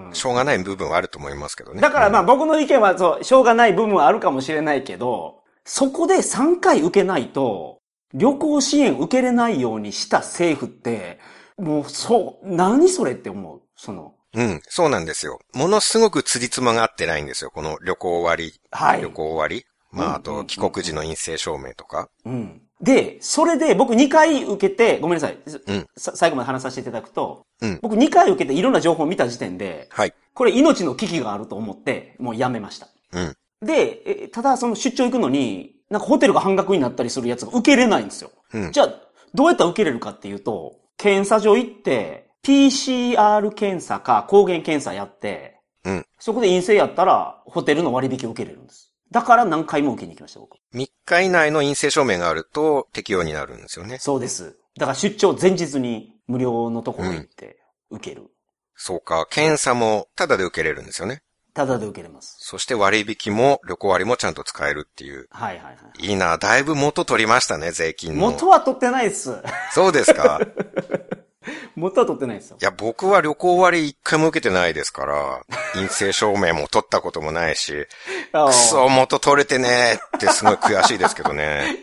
[0.00, 0.14] んうん。
[0.14, 1.80] しょうがない部分はあると思いますけどね。
[1.80, 7.78] だからまあ僕の意見はそう、しょうがない部分はあるかもしれないけど、そこで3回受けないと、
[8.14, 11.18] 旅行支援受けれないようにした政府って、
[11.58, 13.62] もうそう、何それって思う。
[13.76, 15.40] その、うん、そうなんですよ。
[15.54, 17.50] ものすごく辻褄が合ってないんですよ。
[17.50, 19.00] この旅行割、はい。
[19.00, 19.64] 旅行割。
[19.90, 22.10] まあ、あと、帰国時の陰性証明とか。
[22.26, 22.60] うん。
[22.80, 25.38] で、それで僕2回受けて、ごめんなさい。
[25.66, 30.12] うんさ最後まで話させていただくと、うん僕2回受けていろんな情報を見た時点で、はい。
[30.34, 32.88] これ命の危機があると思って、もうやめました。
[33.12, 33.36] うん。
[33.66, 38.30] で、えただその出張行くのに、なんかホテルが半額になったりするやつが受けれないんですよ。
[38.52, 38.72] うん。
[38.72, 38.88] じゃあ、
[39.34, 48.92] どうやったら受けれるかっていうと、検査所行って、PCR 検査か抗原検査やって、うんそこで陰性やったら、ホテルの割引を受けれるんです。
[49.10, 50.56] だから何回も受けに行きました、僕。
[50.74, 53.98] 3日以内の陰性証明があると適用になるんですよね。
[53.98, 54.58] そうです。
[54.76, 57.58] だから出張前日に無料のところに行って
[57.90, 58.26] 受ける。
[58.74, 59.26] そうか。
[59.30, 61.22] 検査もタダで受けれるんですよね。
[61.54, 62.36] ただで受けれます。
[62.38, 65.26] そして割引も旅行割もちゃんと使えるっていう。
[65.30, 66.06] はいはいはい。
[66.06, 66.38] いいな。
[66.38, 68.30] だいぶ元取りましたね、税金の。
[68.30, 69.42] 元は取ってないです。
[69.72, 70.40] そうですか
[71.76, 72.64] 元は取ってないですよい。
[72.64, 75.42] や、僕は旅行割一回も受けてないですから、
[75.74, 77.86] 陰性証明も取ったこともないし、
[78.32, 81.78] くそ、元取れてねーってすごい悔しいですけどね。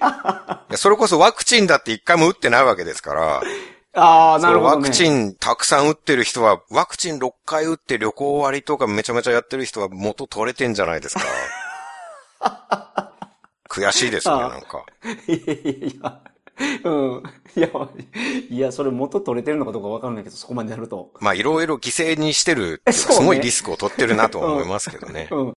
[0.70, 3.42] いやそれこそワクチンだって一回も打ってないわけですから、
[3.96, 4.76] ああ、なるほど、ね。
[4.78, 11.22] ワクチンたくさん打ってる人は、ワクチン6回打って旅行割とかめちゃめちゃやってる人は元取れてんじゃないですか。
[13.70, 14.86] 悔しいですよね、なんか。
[15.28, 16.35] いやいやいや。
[16.84, 17.24] うん。
[17.56, 17.70] いや、
[18.50, 21.12] いや、それ元取れてるのかどうかわかんないけど、そこまでやると。
[21.20, 25.28] まあ、いろいろ犠牲にしてるっていうかそうねすごいリスクを取ってるなとは思いますけどね。
[25.32, 25.54] うん。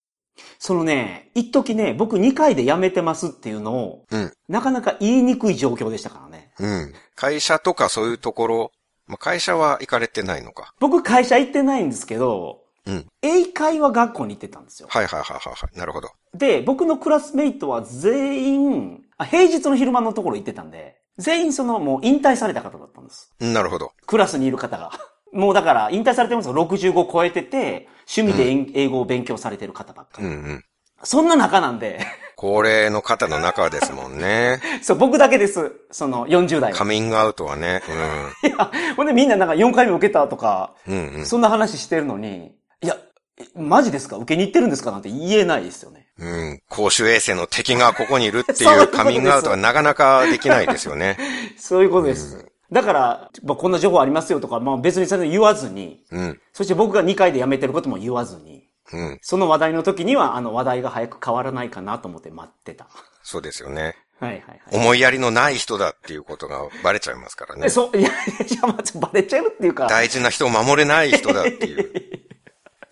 [0.58, 4.32] そのね、一時ね、僕2回で辞めてますっていうのを、うん。
[4.48, 6.52] なかなか言いにくい状況でしたからね。
[6.58, 6.94] うん。
[7.14, 8.72] 会社とかそういうところ、
[9.06, 10.74] まあ、会社は行かれてないのか。
[10.80, 13.06] 僕会社行ってないんですけど、うん。
[13.22, 14.88] 英会話学校に行ってたんですよ。
[14.90, 15.78] はいはいはいはいはい。
[15.78, 16.10] なるほど。
[16.34, 23.32] で、僕のクラスメイトは全員、あ平日の昼間のところ行ってたんで、全員そのもう引退された方だったんです。
[23.40, 23.92] うんなるほど。
[24.06, 24.92] クラスにいる方が。
[25.32, 26.54] もうだから引退されてますよ。
[26.54, 28.50] 65超えてて、趣味で
[28.80, 30.26] 英英語を勉強されてる方ばっかり。
[30.26, 30.64] うんうん。
[31.04, 32.00] そんな中なんで、
[32.34, 34.60] 高齢の方の中ですもんね。
[34.82, 35.72] そう、僕だけです。
[35.90, 36.78] その40代は。
[36.78, 37.82] カミングアウトはね。
[38.44, 40.94] いや、ほんでみんななんか4回目受けたとか、うん。
[40.94, 41.26] うんうん。
[41.26, 42.52] そんな話してるのに、
[42.82, 42.96] いや、
[43.36, 44.16] えマジですか？
[44.16, 44.90] 受けに行ってるんですか？
[44.92, 45.97] なんて言えないですよね。
[46.18, 46.62] うん。
[46.68, 51.16] 公衆衛生の敵がここにいるっていうカミングアウトはなかなかできないですよね。
[51.56, 52.44] そういうことです。
[52.70, 56.40] だから、まあ、こんな情報ありますよとか、まあ別にそれ言わずに、うん。
[56.52, 59.18] そして僕が2回で辞めてることも言わずに、うん。
[59.22, 62.88] その話題の時には、あの話題が早く変わらないかなと思って待ってた。
[63.22, 63.96] そうですよね。
[64.20, 64.60] はいはいはい。
[64.72, 67.68] 思いやりのない人だっていうことがバレちゃいますからねえ。
[67.68, 68.12] そう、いや、い
[68.60, 71.92] や、まずバレちゃうっていうか、大事な人を守れない人だっていう。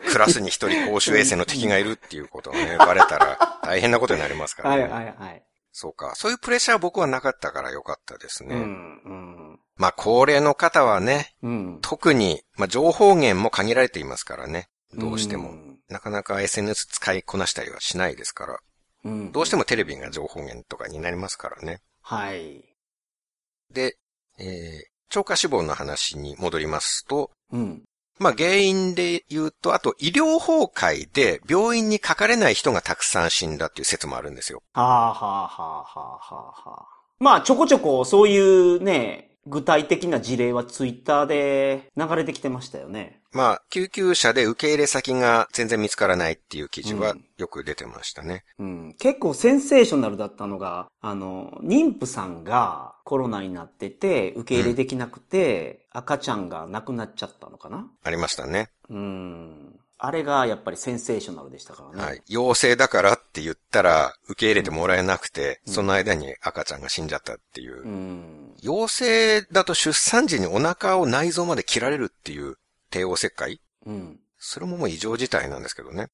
[0.06, 4.82] クラスに一人公衆衛生の敵がいるっていうことがね、 バレたら大変なことになりますからね。
[4.82, 5.42] はいはいはい。
[5.72, 6.14] そうか。
[6.14, 8.54] そういうプレッシャーは僕はなかったからよかったですね。
[8.54, 8.64] うん、う
[9.54, 11.78] ん、まあ、高齢の方はね、うん。
[11.82, 14.70] 特に、まあ、情報源も限られていますからね。
[14.94, 15.50] どうしても。
[15.50, 18.58] うんなかなか SNS 使いこなしたりはしないですから。
[19.04, 19.32] うん。
[19.32, 21.80] どうしてもテレビが情報源とかになりますからね。
[22.02, 22.64] はい。
[23.72, 23.96] で、
[24.38, 24.46] えー、
[25.08, 27.84] 超過死亡の話に戻りますと、うん。
[28.18, 34.62] まあ原因で言うと、あと医療崩壊で病院にかかれない人がたくさん死んだっていう説もあるんですよ。
[34.72, 36.86] はあ、はあ、はあ、はあ、はあ、は。
[37.18, 43.20] まあ、ちょこちょこ、そういうね、具体的な事例はツイッターで流れてきてましたよね。
[43.32, 48.44] まあ、救急車で受け入れ先が全然見つからないっていう記事はうんよく出てましたね。
[48.58, 48.94] うん。
[48.98, 57.90] 結構センセーショナルだったのが、あの、妊婦さんがコロナになってて、受け入れできなくて、赤ちゃんが亡くなっちゃったのかな？
[58.02, 58.70] ありましたね。
[58.88, 59.78] うん。
[59.98, 62.04] あれがやっぱりセンセーショナルでしたからね。
[62.04, 62.22] はい。
[62.28, 67.82] 陽性だからって言ったら受け入れてもらえなくて、その間に赤ちゃんが死んじゃったっていう。
[67.82, 68.45] うん。
[68.66, 72.56] 陽性だと出産時にお腹を内臓まで切られるっていう
[72.90, 73.60] 帝王切開？
[73.86, 74.18] うん。
[74.38, 76.08] それももう異常事態なんですけどね。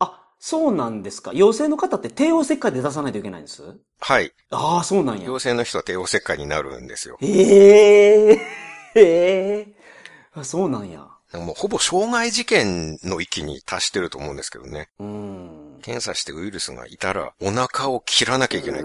[0.00, 1.30] あ、そうなんですか？
[1.32, 3.62] 陽性の方って帝王切開で出さないといけないんです？
[4.00, 4.32] はい。
[4.50, 5.26] ああ、そうなんや。
[5.26, 7.18] 陽性の人は帝王切開になるんですよ。
[7.22, 8.40] ええ
[8.96, 9.76] ええ
[10.34, 11.06] あ、そうなんや。
[11.34, 14.88] もうほぼ傷害事件の域に達してると思うんですけどね。
[14.98, 15.78] うん。
[15.82, 18.82] 検査してウイルスがいたらお腹を切らなきゃいけない。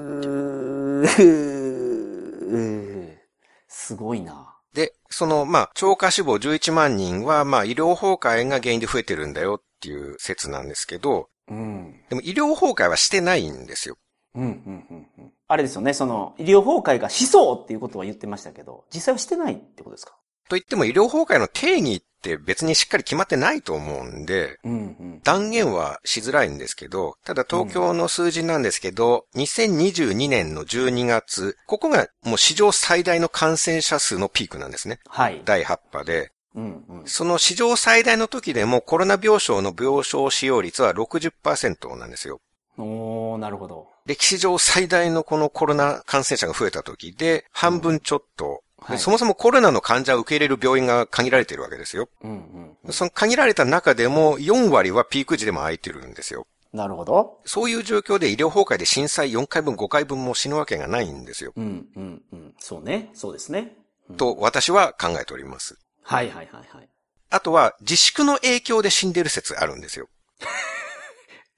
[3.67, 4.55] すごいな。
[4.73, 12.01] で、その、まあ、超過死亡11万人は、まあ、医療崩壊が原因で増えてるんだよっていう説なんですけど、うん。
[12.09, 13.97] でも医療崩壊はしてないんですよ。
[14.35, 14.51] うん、うん、
[14.89, 15.07] うん。
[15.17, 20.11] うんあれですよね、その、医療崩壊がしそうっていうことは言ってましたけど、実際はしてないってことですか？
[20.49, 25.21] と言っても医療崩壊の定義って別にしっかり決まってないと思うんで、うん、うん。
[25.23, 34.99] 断言はしづらいんですけど、ただ東京の数字なんですけど、2022年の12月、ここがもう史上最大の感染者数のピークなんですね。
[35.07, 35.41] はい。
[35.45, 36.31] 第8波で。
[36.55, 37.03] うん、うん。
[37.05, 42.41] その史上最大の時でもコロナ病床の病床使用率は60%なんですよ。
[42.77, 43.87] おー、なるほど。
[44.05, 52.09] 歴史上最大のこのコロナ感染者が増えた時で、半分ちょっと、はいでそもそもコロナの患者を受け入れる病院が限られているわけですよ。
[52.23, 52.93] うん、うんうん。
[52.93, 56.45] その限られた中でも4割はピーク時でも空いてるんですよ。
[56.73, 57.39] なるほど。
[57.45, 61.53] そういう状況で医療崩壊で震災4回分5回分も死ぬわけがないんですよ。
[61.55, 62.53] うん、うん、うん。
[62.59, 63.09] そうね。
[63.13, 63.75] そうですね。
[64.15, 65.77] と私は考えております。
[66.03, 66.89] はい、はい、はい、はい。
[67.29, 70.07] あとは自粛の影響で死んでる説あるんですよ。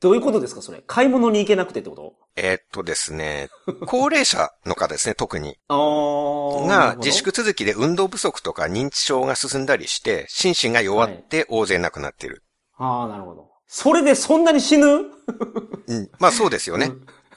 [0.02, 0.82] どういうことですか、それ？
[0.88, 2.14] 買い物に行けなくてってこと？
[2.36, 3.50] えーっとですね、
[3.86, 5.58] 高齢者の方ですね、 特に。
[5.68, 7.12] が自。
[7.12, 12.44] 粛続きで運動不足とか認知症が進んだりして、心身が弱って大勢亡くなってる。
[12.78, 13.50] あー、なるほど。
[13.68, 14.86] それでそんなに死ぬ？
[14.88, 16.10] うん。
[16.20, 16.92] まあそうですよね。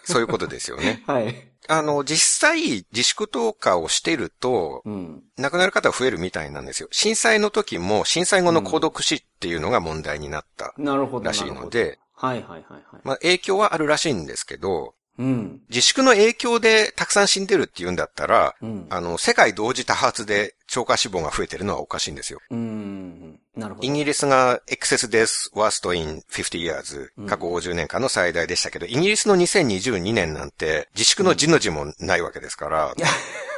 [0.04, 1.02] そういうことですよね。
[1.06, 1.48] はい。
[1.68, 5.22] あの、実際自粛投下をしてると、うん。
[5.36, 6.88] 亡くなる方は増えるみたいなんですよ。
[6.90, 11.24] 震災の時も震災後の孤独死っていうのが問題になったなるほど。
[11.26, 13.00] らしいので、はいはいはいはい。
[13.02, 15.60] まあ影響はあるらしいんですけど、うん。
[15.68, 18.86] 自粛の影響でたくさん死んでるって言うんだったら、うん。
[18.90, 22.38] あの、世界同時多発で超過死亡が増えてるのはおかしいんですよ。
[22.50, 23.40] うん。
[23.56, 23.88] なるほど。
[23.88, 32.94] イギリスが excess death worst in 50 years うん過去50年間の最大でしたけど、イギリスの2022年なんて自粛の字の字もないわけですから、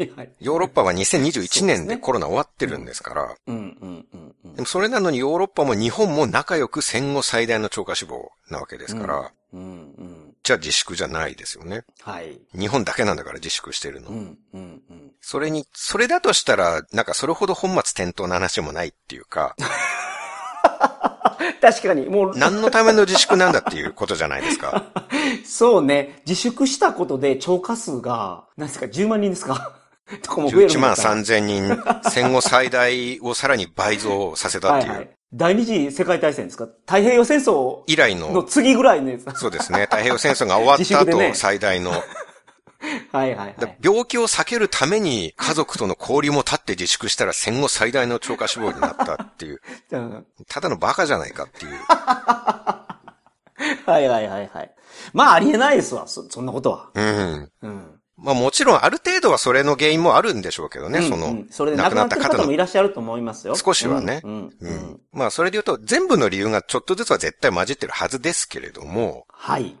[0.00, 0.32] はいはい。
[0.40, 10.34] ヨーロッパは2021そうです年ねでコロナ終わってるんですから、うんうんうんうんでもそれなのにヨーロッパも日本も仲良く戦後最大の超過死亡なわけですから、うんうん。
[10.42, 11.84] じゃあ自粛じゃないですよね。
[12.02, 12.38] はい。
[12.58, 14.08] 日本だけなんだから自粛してるの。
[14.08, 15.12] うんうんうん。
[15.20, 19.54] それに、それだとしたら、なんかそれほど本末転倒な話もないっていうか、
[21.60, 24.84] 確かに、もう、何のための自粛なんだっていうことじゃないですか。
[25.44, 29.79] そうね、自粛したことで超過数が、何ですか、10万人ですか
[30.22, 35.10] とかも増える11万んですか3000人、戦後最大をさらに倍増させたっていう、はいはい。
[35.32, 36.66] 第二次世界大戦ですか？
[36.86, 39.38] 太平洋戦争以来のの、次ぐらいのやつ。
[39.38, 42.02] そうですね、太平洋戦争が終わった自粛でね後、最大の、 はい
[43.12, 43.76] はいはだい。
[43.82, 49.60] 病気を避けるために家族との交流も立って自粛したら戦後最大の超過死亡になったっていう、
[49.92, 51.78] うんただのバカじゃないかっていう。
[53.86, 54.74] はいはいはいはい。
[55.12, 56.90] まあありえないですわ、そ、そんなことは。
[56.94, 57.50] うん。
[57.62, 57.99] うん。
[58.22, 63.56] まあもちろんある程度はそれの原因もあるんでしょうけどね、その、うんうんそれで亡くなってる方もいらっしゃると思いますよ。
[63.56, 64.32] 少しはねうん。
[64.32, 64.40] うん。
[64.42, 65.00] ううんん。
[65.12, 69.76] まあそれで言うと全部の理由がちょっとずつは絶対混じってるはずですけれども、はい。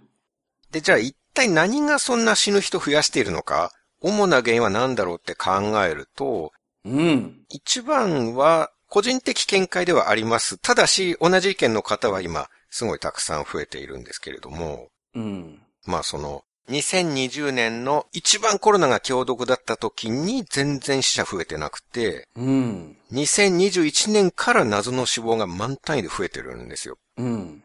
[0.72, 5.50] で、じゃあ一体何がそんな死ぬ人増やしているのか、主な原因は何だろうって考
[5.84, 6.52] えると、
[6.84, 7.44] うん。
[7.50, 10.58] 一番は個人的見解ではあります。
[10.58, 15.60] ただし、同じ意見の方は今、すごいたくさん増えているんですけれども、うん。
[15.84, 22.96] まあその、2020年の一番コロナが強毒だった時に全然死者増えてなくて、うん。
[23.12, 26.96] 2021年から謎の死亡が満単位で増えてるんですよ。
[27.16, 27.64] うん。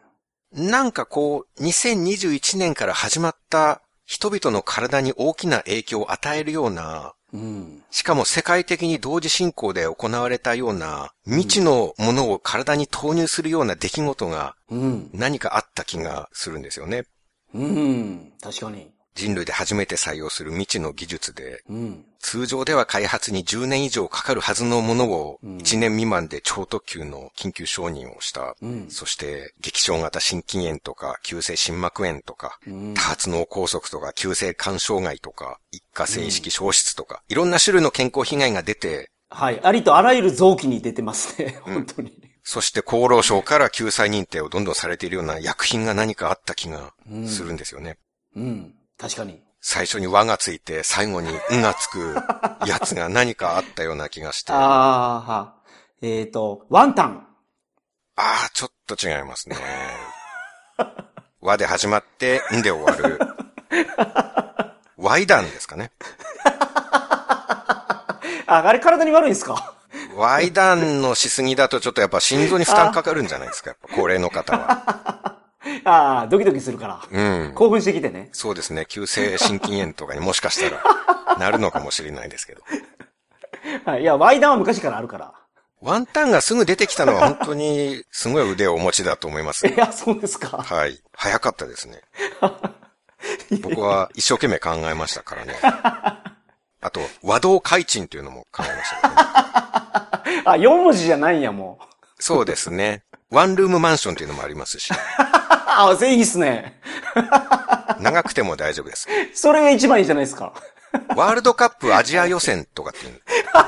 [0.52, 7.82] なんかこう、2021年から始まった人々の体に大きな影響を与えるような、うん。
[7.90, 15.10] しかも世界的に同時進行で行われたような未知のものを体に投入するような出来事がうん。
[15.12, 17.04] 何かあった気がするんですよね。
[17.56, 18.32] うん。
[18.40, 18.90] 確かに。
[19.14, 22.04] 人類で初めて採用する未知の技術で、うん。
[22.20, 28.54] 通常では開発に10年以上かかるはずのものをうん1年未満で超特急の緊急承認をした。
[28.60, 28.90] うん。
[28.90, 39.60] そして、激症型心筋炎とか、急性心膜炎とか、うん多発脳梗塞とか、急性肝障害とか、一過性意識消失とか、いろんな種類の健康被害が出て、はい。
[39.62, 41.58] ありとあらゆる臓器に出てますね。
[41.62, 42.25] 本当に。
[42.48, 46.92] そして厚労省から救済認定をどんどんされているような薬品が何かあった気が
[47.26, 47.98] するんですよね。
[48.36, 48.72] うん。
[48.96, 49.42] 確かに。
[49.60, 52.14] 最初に和がついて、最後にんがつく
[52.64, 54.52] やつが何かあったような気がして。
[54.52, 55.54] あああ、は。
[56.02, 57.26] えっ、と、ワンタン。
[58.14, 59.56] あー、ちょっと違いますね。
[61.42, 63.18] 和で始まって、んで終わる。
[64.96, 65.90] ワイダンですかね。
[68.46, 69.72] あ、あれ体に悪いんですか？
[70.16, 75.36] ワイダンのしすぎだとちょっとやっぱ心臓に負担かかるんじゃないですか、やっぱ高齢の方は。
[75.84, 77.00] ああ、ドキドキするから。
[77.10, 77.52] うん。
[77.54, 78.30] 興奮してきてね。
[78.32, 78.86] そうですね。
[78.88, 82.62] 急性心筋炎とかにもしかしたら なるのかもしれないですけど。
[83.84, 84.02] はい。
[84.02, 85.32] いや、ワイダンは昔からあるから。
[85.82, 89.66] ワンタンがすぐ出てきたのは本当にすごい腕をお持ちだと思います。
[89.68, 90.58] いや、そうですか。
[90.62, 91.02] はい。
[91.12, 92.00] 早かったですね。
[93.60, 95.54] 僕は一生懸命考えましたからね。
[96.80, 99.65] あと、和道開鎮っていうのも考えましたね。
[100.44, 101.96] あ、4文字じゃないんや、もう。
[102.18, 103.02] そうですね。
[103.30, 104.90] ワンルームマンションっていうのもありますし、
[105.66, 106.80] あ、それいいっすね。
[108.00, 109.08] 長くても大丈夫です。
[109.34, 110.52] それが一番いいじゃないですか。
[111.14, 113.20] ワールドカップアジア予選とかっていう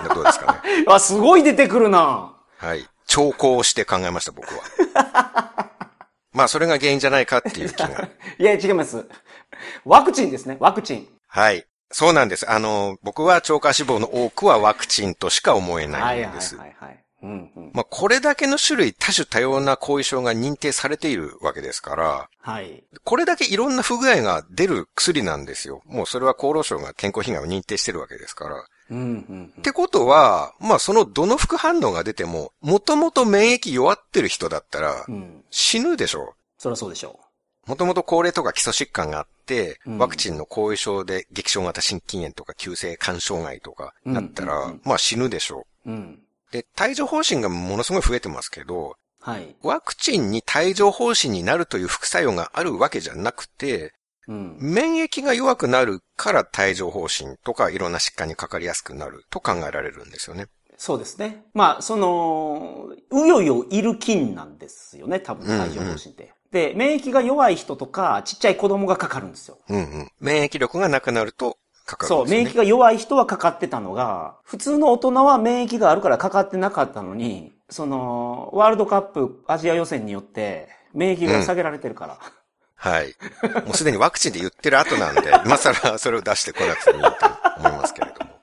[0.08, 0.84] のどうですかね。
[0.88, 2.34] あ、すごい出てくるな。
[2.56, 2.86] はい。
[3.06, 5.52] 調校して考えました、僕は。
[6.32, 8.08] まあ、それが原因じゃないかっていう気が。
[8.38, 9.06] いや、違います。
[9.84, 11.08] ワクチンですね、ワクチン。
[11.26, 11.66] はい。
[11.90, 12.50] そうなんです。
[12.50, 16.56] あの、僕は超過死亡の多くはワクチンとしか思えはないいはいんです。
[16.56, 17.04] はいはい。
[17.22, 17.70] うんうん。
[17.74, 22.84] まあ、これだけの種類、多種多様な後遺症が認定されているわけですから、はい。
[23.04, 25.82] これだけいろんな不具合が出る薬なんですよ。
[25.86, 28.64] もうそれは厚労省が健康被害を認定してるわけですから。
[28.90, 35.14] うんうんってことは、まあそのどの副反応が出ても、もともと免疫弱ってる人だったらうん。
[35.14, 35.44] うん。
[35.50, 37.18] 死ぬでしょそりゃそうでしょ
[37.68, 45.90] もともと高齢とか基礎疾患があって、うんワクチンの後遺症で激症型心筋炎とか急性肝障害とかなったら、うんうんうんまあ死ぬでしょう。
[45.90, 46.18] うん。
[46.50, 46.52] う。
[46.52, 49.56] で、帯状疱疹がものすごい増えてますけど、はい。
[49.62, 53.92] ワクチンに帯状疱疹になるという副作用があるわけじゃなくて、
[54.26, 54.56] うん。
[54.60, 60.46] 免疫が弱くなるから帯状疱疹とかいろんな疾患にかかりやすくなると考えられるんですよね。
[60.76, 61.44] そうですね。
[61.54, 66.32] まあ、その、うよいよいる菌なんですよね、多分、うんうん帯状疱疹って。
[66.52, 69.58] で、免疫が弱い人とか、ちっちゃい子供がかかるんですよ。
[69.68, 70.12] うんうん。
[70.20, 72.44] 免疫力がなくなるとかかるそう、んですよね。
[72.44, 82.18] 免疫が弱い人はかかってたのが、普通の大人は免疫があるからかかってなかったのに、その、ワールドカップアジア予選によって、免疫が下げられてるから。
[82.76, 83.14] はい。
[83.66, 87.10] もうすでにワクチンで言ってる後なんで、今更それを出してこなくてもいいと
[87.58, 88.37] 思いますけれども。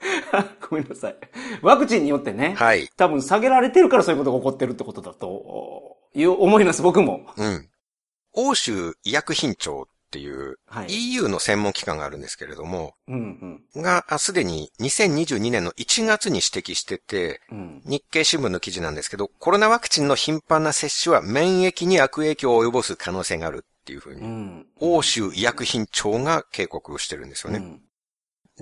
[0.68, 1.16] ごめんなさい。
[1.62, 2.88] ワクチンによってね、はい。
[2.96, 7.26] 多分下げられてるからそういうことが起こってるってことだと、いう思います、僕も。
[7.36, 7.68] うん。
[8.32, 10.86] 欧州医薬品庁っていうはい。
[10.88, 17.82] EU の専門機関があるんですけれども、うん、うん、が、あすでに2022年の1月に指摘してて、うん。
[17.84, 24.66] 日経新聞の記事なんですけど、コロナワクチンの頻繁な接種は免疫に悪影響を及ぼす可能性があるっていうふううに、ん。
[24.80, 27.58] 欧州医薬品庁が警告をしてるんですよね。
[27.58, 27.82] うん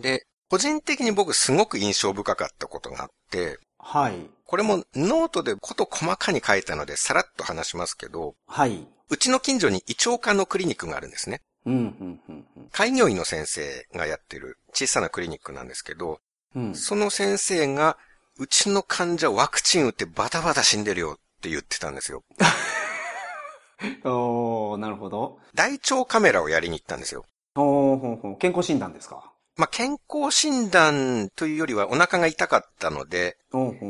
[0.00, 4.14] で、個人的に僕すごく印象深かったことがあって、はい。
[4.46, 8.86] これもノートでこと細かに書いたのでさらっと話しますけど、はい。
[9.10, 11.40] うちの近所に胃腸科のクリニックがあるんですね。
[11.66, 12.68] うん、うん、うんうん。
[12.72, 16.20] 開業医の先生がやってる小さなクリニックなんですけど、
[16.54, 16.74] うん。
[16.74, 17.98] その先生が、
[18.38, 22.22] うちの患者ワクチン打ってバタバタ死んでるよって言ってたんですよ。
[24.04, 25.38] おー、なるほど。
[25.54, 27.24] 大腸カメラをやりに行ったんですよ。
[27.56, 29.27] おーほんほん健康診断ですか？
[29.58, 33.36] まあ、健康診断というよりはお腹が痛かったので、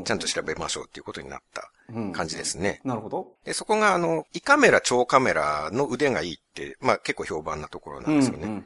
[0.05, 2.81] ちゃんと調べましょうっていうことになったうん感じですね。
[2.85, 3.35] なるほど。
[3.45, 8.65] で、そこがあの、胃カメラ、腸カメラの腕がいいって、まあ結構評判なところなんですよね。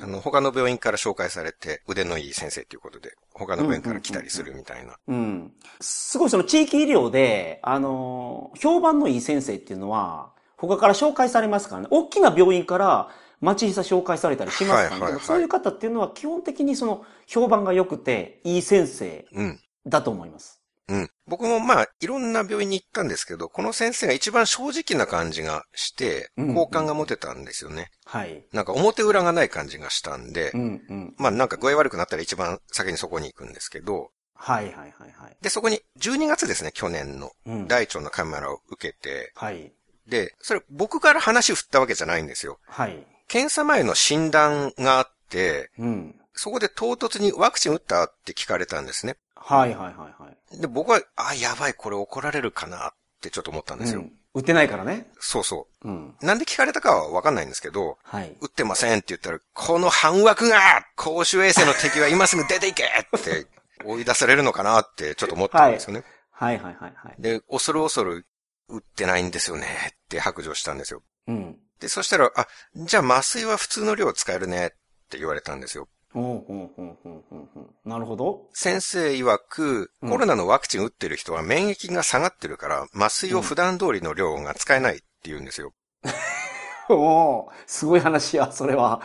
[0.00, 4.96] あの、他の病院から紹介されて腕のいい先生っていうことで、他の病院から来たりするみたいな。
[5.06, 5.52] うん。
[5.80, 11.88] すごいその地域医療で、あのー、評判のいい先生っていうのは、他から紹介されますからね。
[11.90, 13.10] 大きな病院から
[13.40, 14.90] 町久紹介されたりしますからね。
[14.90, 19.60] はいはいはいそういう方っていうのは基本的にその評判が良くて、いい先生うん。
[19.86, 20.60] だと思います。
[20.88, 21.10] うん。
[21.26, 27.90] 僕もまあ、いろんな病院に行ったんですけど、この先生が一番正直な感じがして、うん好感が持てたんですよね。
[28.04, 28.44] はい。
[28.52, 31.14] なんか表裏がない感じがしたんでう、んうん。
[31.18, 35.36] まあなんか具合悪くなったら一番先にそこに行くんですけど、はいはいはいはい。
[35.40, 37.68] で、そこに12月ですね、去年のうん。
[37.68, 39.72] 大腸のカメラを受けて、はい。
[40.06, 42.58] で、それ僕から話振ったわけじゃないんですよ。
[42.68, 43.04] はい。
[43.28, 46.14] 検査前の診断があって、うん。
[46.34, 49.16] そこで唐突にワクチン打ったって聞かれたんですね。
[49.34, 50.60] はいはいはいはい。
[50.60, 54.00] で、僕は、あ、やばい、これ怒られるかなってちょっと思ったんですよ。
[54.00, 54.12] うん。
[54.34, 55.06] 売ってないからね。
[55.18, 56.14] そうそうん。
[56.20, 56.26] う。
[56.26, 58.36] なんで聞かれたかはわかんないんですけど、はい。
[58.40, 63.46] 打ってませんって言ったら、この半枠が公衆衛生の敵は今すぐ出ていけって
[63.84, 66.04] 追い出されるのかなってちょっと思ったんですよね。
[66.30, 67.14] はいはいはいはい。
[67.18, 68.26] で、恐る恐る
[68.68, 71.02] 打ってないんですよねって白状したんですよ。
[71.28, 71.58] うん。
[71.80, 74.70] で、そしたら、あ、じゃあ麻酔は普通の量使えるねっ
[75.10, 75.88] て言われたんですよ。
[77.84, 78.48] なるほど。
[78.54, 85.72] 先生曰く、うんコロナのワクチン打ってる人は免疫が下がってるから、麻酔を普段通りの量が使えないって言うんですよ。
[86.88, 89.02] おーすごい話や、それは。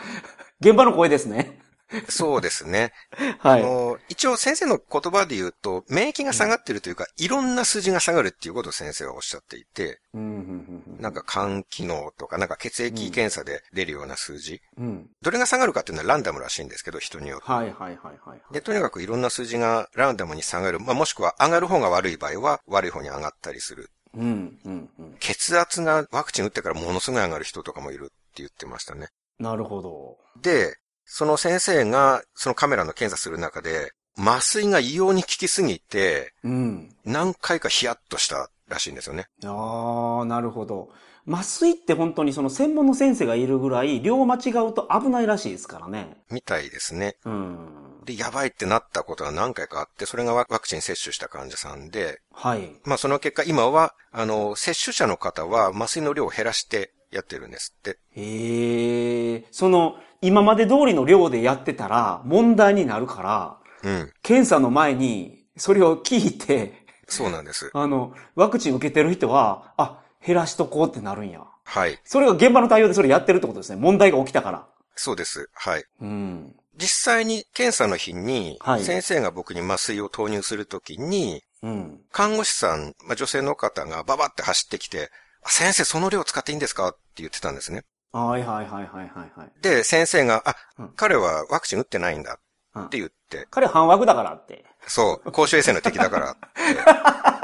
[0.60, 1.61] 現場の声ですね。
[2.08, 2.92] そうですね。
[3.38, 3.62] はい。
[3.62, 14.60] あの一応先生の言葉で言うと、免疫が下がってるというか、いろんな数字が下がるっていうことを先生はおっしゃっていて、なんか肝機能とか、なんか血液検査で出るような数字。
[14.78, 15.10] うん。
[15.22, 17.50] どれが下がるかっていうのはランダムらしいんですけど、人によって。
[17.50, 18.42] はいはいはいはい。
[18.52, 20.80] で、とにかくいろんな数字がランダムに下がる。
[20.80, 23.90] まあ、もしくは上がる方が悪い場合は悪い方に上がったりする。
[24.14, 25.16] うんうんうん。
[25.20, 29.08] 血圧がワクチン打ってからものすごい上がる人とかもいるって言ってましたね。
[29.38, 30.18] なるほど。
[30.40, 30.76] で、
[31.14, 36.88] その先生がそのカメラの検査する中で、麻酔が異様に効きすぎて、うん。
[37.04, 39.26] 何回かヒヤッとしたらしいんですよね。
[39.44, 40.88] ああ、なるほど。
[41.28, 46.16] 麻酔って本当にその専門の先生がいるぐらい、量間違うと危ないらしいですからね。
[46.30, 47.16] みたいですね。
[47.26, 48.00] うん。
[48.06, 52.70] で、やばいってなったことが何回かあって、それがワクチン接種した患者さんで、はい。
[52.84, 57.98] まあその結果今は、あの、接種者の方は麻酔の量を減らしてやってるんですって。
[58.16, 64.12] へえ、その、今まで通りの量でやってたら問題になるから、うん。
[64.22, 67.70] 検査の前にそれを聞いて、そうなんです。
[67.74, 71.42] あの、ワクチン受けてる人は、あ、減らしとこうってなるんや。
[71.64, 71.98] はい。
[72.04, 73.76] それが現場の対応でそれやってるってことですね。
[73.76, 74.66] 問題が起きたから。
[74.94, 75.50] そうです。
[75.52, 75.84] はい。
[76.00, 76.54] うん。
[76.76, 82.00] 実際に検査の日には、い先生が僕に麻酔を投入するときに、うん。
[82.12, 85.10] 看護師さん、まあ、女性の方がババって走ってきて、
[85.44, 86.88] あ先生その量使っていいんですか？
[86.88, 87.84] って言ってたんですね。
[88.12, 89.62] はいはいはいはいはいはい。
[89.62, 90.92] で、先生が、あ、うん。
[90.96, 92.38] 彼はワクチン打ってないんだ
[92.74, 92.86] うん。
[92.86, 94.64] って言って、彼半枠だからって。
[94.86, 96.40] そう、公衆衛生の敵だからって、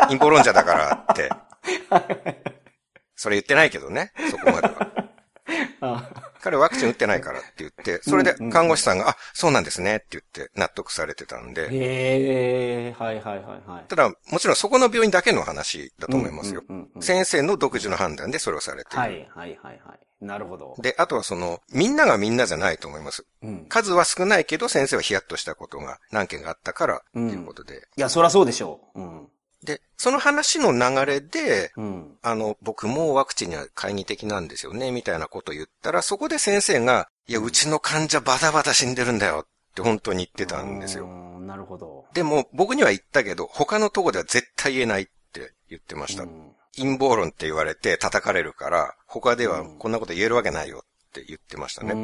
[0.08, 1.30] 陰謀論者だからって、
[3.16, 5.07] それ言ってないけどね、そこまでは。
[5.80, 13.84] あ彼ワクチン打ってないからって言って、それで看護師さんが、あ、そうなんですねって言って納得されてたんで、へえ、はいはいはいはい。
[13.88, 16.62] ただ、もちろんそこの病院だけの話だと思いますよ。
[16.68, 18.98] うんうんうんうん先生の独自の判断でそれをされてる。
[18.98, 20.24] はいはいはいはい。
[20.24, 20.74] なるほど。
[20.78, 23.24] で、あとはその、みんながみんなじゃないと思います。
[23.42, 23.66] うん。
[23.68, 27.86] 数は少ないけど先生はヒヤッとしたことが何件があったから、っていうことで。
[27.96, 29.00] いや、そらそうでしょう。
[29.00, 29.28] うん。
[29.64, 32.16] で、その話の流れで、うん。
[32.22, 41.06] あの、僕もワクチンには懐疑的なんですよね、みたいなことを言ったら、そこで先生が、いや、うちの患者バタバタ死んでるんだよって本当に言ってたんですよ。
[41.06, 41.40] よ。
[41.40, 42.06] なるほど。
[42.14, 46.22] でも、僕には言ったけど、他のとこでは絶対言えないって言ってました。
[46.22, 51.94] うん陰謀論って言われて叩かれるから、他ではこんなこと言えるわけないよって言ってましたね。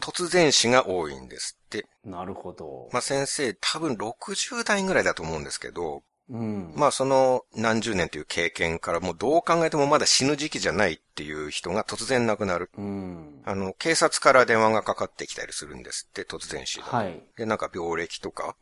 [0.00, 1.56] 突然死が多いんです。
[2.04, 2.88] なるほど。
[2.92, 6.72] まあ、先生多分60代ぐらいだと思うんですけど、うん。
[6.74, 12.70] まあその何十年という経験からもうどう考えてもまだ死ぬ時期じゃないっていう人が突然亡くなる。
[12.78, 13.42] うん。
[13.44, 16.96] あの、警察から電話がかかってきたりするんですって、突然死だと。
[16.96, 17.22] はい。
[17.36, 18.56] で、なんか病歴とか。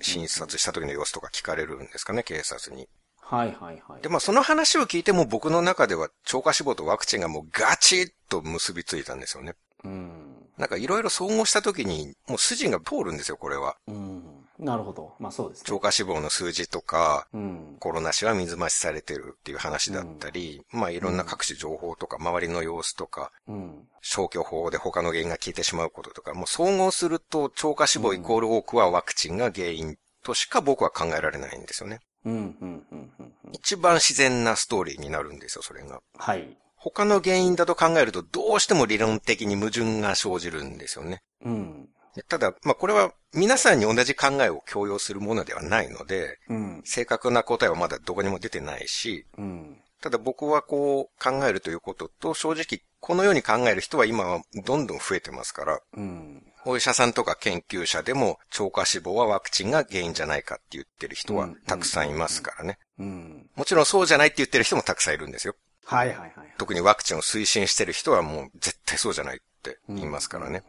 [0.00, 2.88] 診察した時の様子とか聞かれるんですかね、警察に。
[3.20, 4.02] はいはいはい。
[4.02, 9.54] で、まあその話を聞いても僕の中では超過死亡とワクチンがもうガチッと結びついたんですよね。
[9.84, 10.33] うん。
[10.58, 13.76] なんかいろいろ総合した時にもう筋が通るんですよ、これは。
[13.88, 14.22] うん。
[14.58, 15.14] なるほど。
[15.18, 15.64] まあそうですね。
[15.66, 17.76] 超過死亡の数字とか、うん。
[17.80, 23.88] コロナ死は水増しされてるっていう話だったり、まあいろんな各種情報とか、周りの様子とか、うん。
[24.00, 32.00] 消去法で他の原因が消えてしまうこととか、もう総合すると超過死亡イコール多くはワクチンが原因としか僕は考えられないんですよね。
[32.24, 33.12] うん、うん、うん、うん。
[33.18, 36.00] うん一番自然なストーリーになるんですよ、それが。
[36.18, 36.56] はい。
[36.92, 41.22] 他の原因だと考えるとどうしても理論的に矛盾が生じるんですよね。
[41.42, 41.88] うん。
[42.14, 46.82] でただ、まあこれは皆さんに同じ考えを強要するものではないので、うん。
[46.84, 49.78] 正確な答えはまだどこにも出てないし、うん。
[50.02, 56.42] ただ僕はこう考えるということと、正直このように考える人は今はどんどん増えてますから、うん。
[56.66, 62.78] お医者さんとか研究者でも超過死亡はワクチンが原因じゃないかって言ってる人はたくさんいますからね。
[62.98, 63.46] うん。
[63.56, 65.54] もちろんそうじゃないって言ってる人もたくさんいるんですよ。
[65.84, 66.32] はいはいはい。
[66.58, 70.62] 特にワクチンを推進してる人はもう絶対そうじゃないって言いますからね。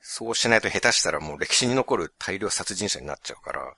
[0.00, 3.74] そうしないと下手したらもう歴史に残る大量殺人者になっちゃうから。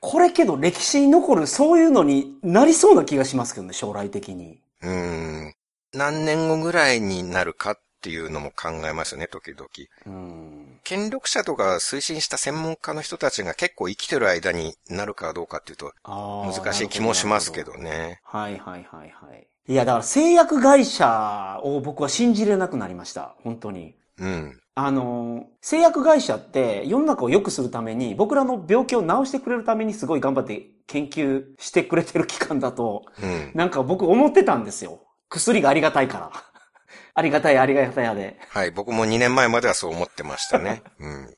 [0.00, 4.60] これけど歴史に残るそういうのになりそうな気がしますけどね、将来的に。
[4.82, 5.54] うーん。
[5.92, 9.68] 何年後ぐらいになるかっていうのも考えますよね、時々。
[10.06, 10.80] うん。
[10.84, 17.64] 権力者とか推進した専門家の人たちが結構生きてる間になるかどうかっていうと難しい気もしますけ。
[17.64, 18.20] どね。
[18.22, 19.48] ほはいはいはいはい。
[19.68, 23.34] いや、だから製薬会社を僕は信じれなくなりました。
[23.44, 23.96] 本当に。
[24.18, 24.58] うん。
[24.74, 33.50] あの、製薬会社って世の中を良くするために、僕らの病気を治してくれるためにすごい頑張って研究してくれてる機関だと、うん。
[33.54, 35.00] なんか僕思ってたんですよ。
[35.28, 36.32] 薬がありがたいから。
[37.12, 38.38] ありがたいありがたいやで。
[38.48, 38.70] はい。
[38.70, 40.82] 僕も2年前まではそう思ってましたね。
[40.98, 41.34] うん。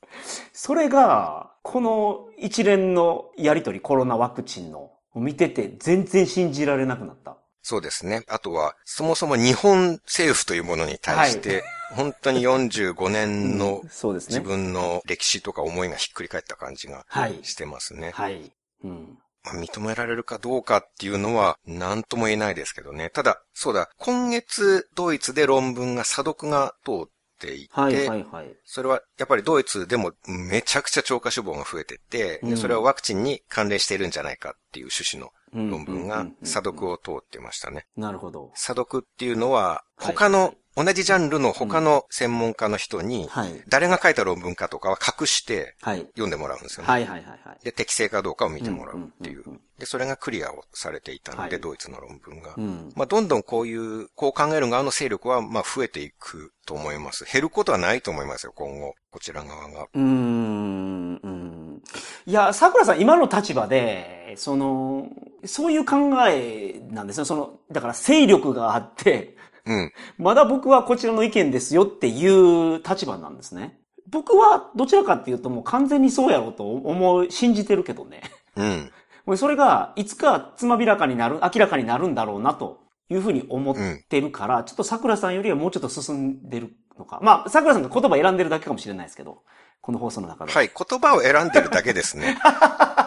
[0.52, 7.39] それが、この一連のやりとり、コロナワクチンの、を見てて全然信じられなくなった。
[7.62, 8.24] そうですね。
[8.28, 14.40] あとは、そもそも日本政府というものに対して、本当に45年の自。
[14.40, 17.38] 分の歴史とか思いがひっくり返った感じがはい。
[17.42, 18.12] してますね。
[18.14, 18.52] はい。
[18.84, 19.18] うん。
[19.44, 23.10] まあ認められるかどうかっていうのは何とも言えないですけどね。
[23.10, 27.08] ただ、そうだ、今月ドイツで論文が査読が通っ
[27.38, 28.54] ていて、はいはいはい。
[28.64, 37.86] それはやっぱりドイツでもめちゃくちゃ超過死亡が増えてて、うんでそれはワクチンに関連しているんじゃないかっていう趣旨の論文が査読を通ってましたね。
[37.96, 38.50] なるほど。
[38.54, 43.62] 査読っていうのは、はい他の、同じジャンルの他の専門家の人に、はい。
[43.68, 46.00] 誰が書いた論文かとかは隠してはい。
[46.12, 46.88] 読んでもらうんですよね。
[46.88, 47.64] はいはいはいはい。
[47.64, 49.44] で、適正かどうかを見てもらうっていう。
[49.78, 52.54] で、それがクリアをされていたので、はいドイツの論文が。
[52.56, 52.92] うん。
[52.94, 57.26] まあ、どんどんこういう、こう考える側の勢力は、まあ、増えていくと思います。
[57.30, 58.94] 減ることはないと思いますよ、今後。
[59.10, 59.82] こちら側が。
[59.92, 61.20] うーん。
[61.22, 61.82] うん。
[62.26, 65.08] いや、桜さん、今の立場で、その、
[65.44, 65.96] そういう考
[66.28, 67.24] えなんですよ。
[67.24, 69.36] その、だから勢力があって、
[69.66, 69.92] うん。
[70.18, 73.78] まだ僕はこちらの意見ですよっていう立場なんですね。
[74.10, 78.22] 僕はどちらかっていうともう完全にそうやろうと思い、信じてるけどね。
[78.56, 78.90] うん。
[79.26, 83.76] もうそれがいつかつまびらかになる、明らかになるんだろうなというふうに思っ
[84.08, 87.20] てるから、ちょっと桜さんよりはもうちょっと進んでるのか。
[87.22, 89.42] まあ、桜さんが言葉選んでるだけかもしれないですけど、
[89.80, 90.52] この放送の中で。
[90.52, 92.38] はい、言葉を選んでるだけですね。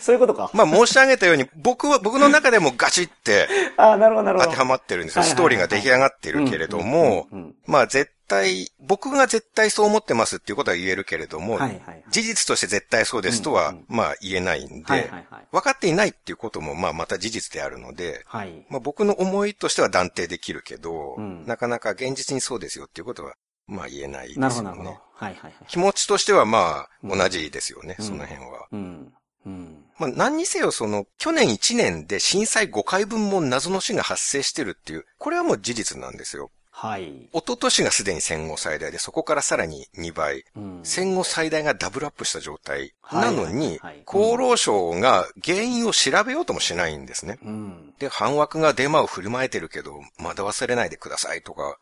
[0.00, 0.50] そういうことか。
[0.54, 4.50] まあ、申し上げたように、僕は、僕の中でもガチってああ、なるほど、なるほど。
[4.50, 5.24] 当てはまってるんですよ。
[5.24, 7.28] ストーリーが出来上がってるけれども、
[7.66, 12.04] まあ、絶対、僕が絶対そう思ってますっていうことは言えるけれども、はいはいはい。
[12.10, 15.46] 事実として絶対そうですとは、うんうんまあ言えないんで、はいはいはい。
[15.52, 18.66] 分かっていないっていうことも、まあまた事実であるので、はい。
[18.70, 23.34] まあ僕の思いとしては断定できるけど、うんなかなか現実にそうですよっていうことは、
[23.66, 24.42] まあ言えないですよね。
[24.42, 24.90] なるほどなるほど。
[24.90, 25.52] はいはいはい。
[25.68, 28.66] 気持ちとしてはまあうん同じですよね、うんその辺は。
[28.72, 29.12] うん。
[29.46, 29.84] うん。
[29.98, 36.50] まあ何にせよその、去年1年で震災5回分も謎の死が発生してるっていう、これはもう事実なんですよ。
[36.76, 37.28] はい。
[37.32, 40.44] 一昨年がすでに戦後最大で、そこからさらに2倍。
[40.56, 40.80] うん。
[40.82, 42.94] 戦後最大がダブルアップした状態。
[43.12, 47.38] なのに厚労省が原因を調べようともしないんですね。
[47.44, 47.94] うん。
[48.00, 51.78] で、反枠がデマを振りまいてるけど、まだ忘れないでくださいとか、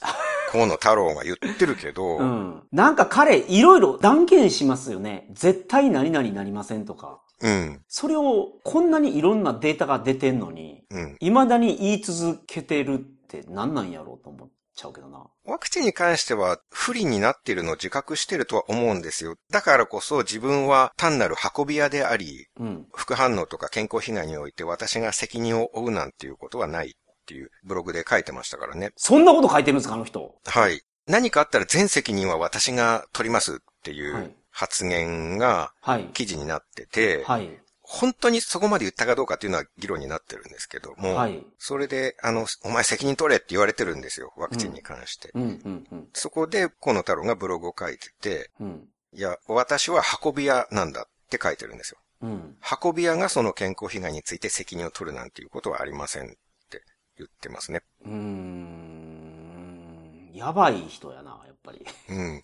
[0.50, 2.62] 河野太郎が言ってるけど、うん。
[2.70, 5.26] なんか彼、いろいろ断言しますよね。
[5.32, 7.18] 絶対何々なりませんとか。
[7.42, 11.16] うん、それを、こんなにいろんなデータが出てんのに、うん。
[11.20, 15.26] 未だに言い続けてるって何なんやろうと思っちゃうけどな。
[15.44, 19.34] ワクチンに関しては不利になっているのを自覚してるとは思うんですよ。
[19.50, 22.86] だからこそ自分は単なる運び屋であり、うん。
[22.94, 28.92] 副反応とか健康被害において私が責任を負うなんていうことはないっていうブログで書いてましたからね。
[28.96, 30.34] そんなこと書いてるんですか、あの人。
[30.44, 30.82] はい。
[31.06, 36.04] 何かあったら全責任は私が取りますっていはいう発言がはい。
[36.12, 37.58] 記事になってて、はい。
[37.82, 41.44] 本当にそこまで言ったかどうかっていうのは議論になってるんですけども、はい。
[41.58, 45.30] それで、あの、お前責任取れって言われてるんですよ、ワクチンに関して。
[45.34, 46.08] うん、うん、うん。
[46.14, 48.88] そこで、河野太郎がブログを書いてて、うん。
[49.12, 51.98] いや、私は運び屋なんだって書いてるんですよ。
[52.22, 52.56] うん。
[52.82, 56.30] 運び屋がその健康被害について責任を取るなんていうことはありませんっ
[56.70, 56.82] て
[57.18, 57.82] 言ってますね。
[58.06, 60.30] うーん。
[60.32, 61.84] やばい人やな、やっぱり。
[62.08, 62.42] うん。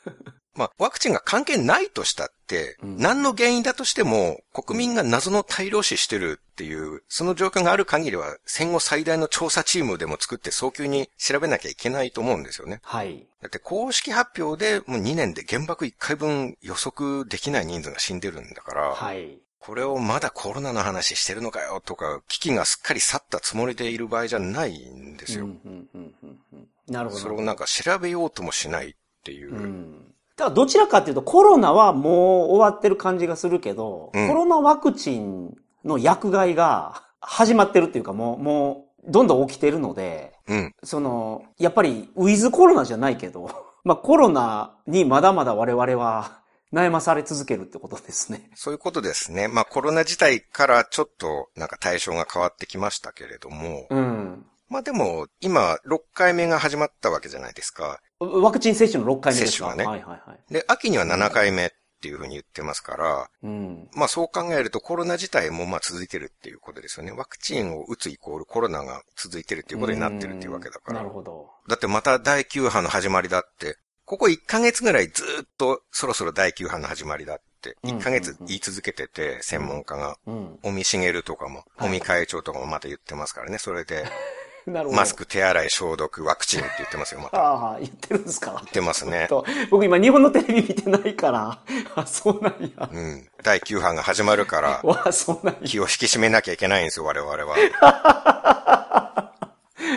[0.54, 12.80] まあ、ワクチンが関係ないとしたって、うん何の原因だとしても、国民が謎の大量死してるっていう、その状況がある限りは、戦後最大の調査チームでも作って早急に調べなきゃいけないと思うんですよね。
[12.82, 13.26] はい。
[13.40, 19.38] だって公式発表でもう2年で原爆1回分予測できない人数が死んでるんだから、はい。
[19.60, 25.44] これをまだコロナの話してるのかよとか、危機がすっかり去ったつもりでいる場合じゃないんですよ。
[25.44, 27.20] うんうんうんうんうんなるほど。
[27.20, 29.54] それをなんか調べようともしないっていう。
[29.54, 30.14] うん。
[30.40, 40.74] だからどちらかっていうとコロナはもう終わってる感じがするけど、うんコロナワクチンの薬害が 始まってるっていうかもう、もうどんどん起きてるので、うん。
[40.82, 43.50] その、やっぱりウィズコロナじゃないけど、
[43.84, 46.40] まあコロナにまだまだ我々は
[46.72, 48.50] 悩まされ続けるってことですね。
[48.54, 49.48] そういうことですね。
[49.48, 54.46] まあコロナ自体からちょっとなんか対象が変わってきましたけれども、うん。
[54.70, 58.00] まあでも今6回目が始まったわけじゃないですか。
[58.20, 59.70] ワクチン接種の6回目ですか？
[59.72, 60.52] 接種がねはいはいはい。
[60.54, 63.88] で、秋には7回目っていうふうに言ってますから、うん。
[63.94, 67.12] まあそう考えるとコロナ自体もまあ続いてるっていうことですよね。
[67.12, 71.10] ワクチンを打つイコールコロナが続いてるっていうことになってるっていうわけだからなる。
[71.10, 71.50] ほど。
[71.68, 80.16] だってまた第9波の始まりだって、ここ1ヶ月ぐらいずっとそろそろ第9波の始まるだって、うん1ヶ月言い続けてて、専門家が。
[80.26, 80.58] うん。
[80.62, 83.58] 尾身茂とかも、はい尾身会長とかもまた言ってますからね。
[83.58, 84.04] それで、
[84.66, 84.96] なるほど。
[84.96, 87.38] マスク、手洗い、消毒、ワクチンって言ってますよ、また。
[87.38, 89.26] ああ、言ってるんですか言ってますね。
[89.28, 91.58] と僕今日本のテレビ見てないから、
[91.94, 92.88] あ、 そうなんや。
[92.92, 93.28] うん。
[93.42, 95.60] 第9波が始まるから、 わあ、そうなんや。
[95.64, 97.56] 気を引き締めなきゃいけないんですよ、我々は。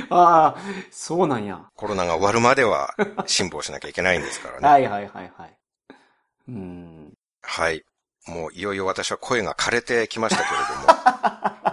[0.10, 0.56] ああ、
[0.92, 1.60] そうなんや。
[1.76, 2.96] コロナが終わるまでは、
[3.26, 4.68] 辛抱しなきゃいけないんですからね。
[4.68, 5.58] はいはいはいはい。
[6.50, 7.14] うん。
[7.42, 7.84] はい。
[8.28, 11.73] もういよいよ私は声が枯れてきましたけれ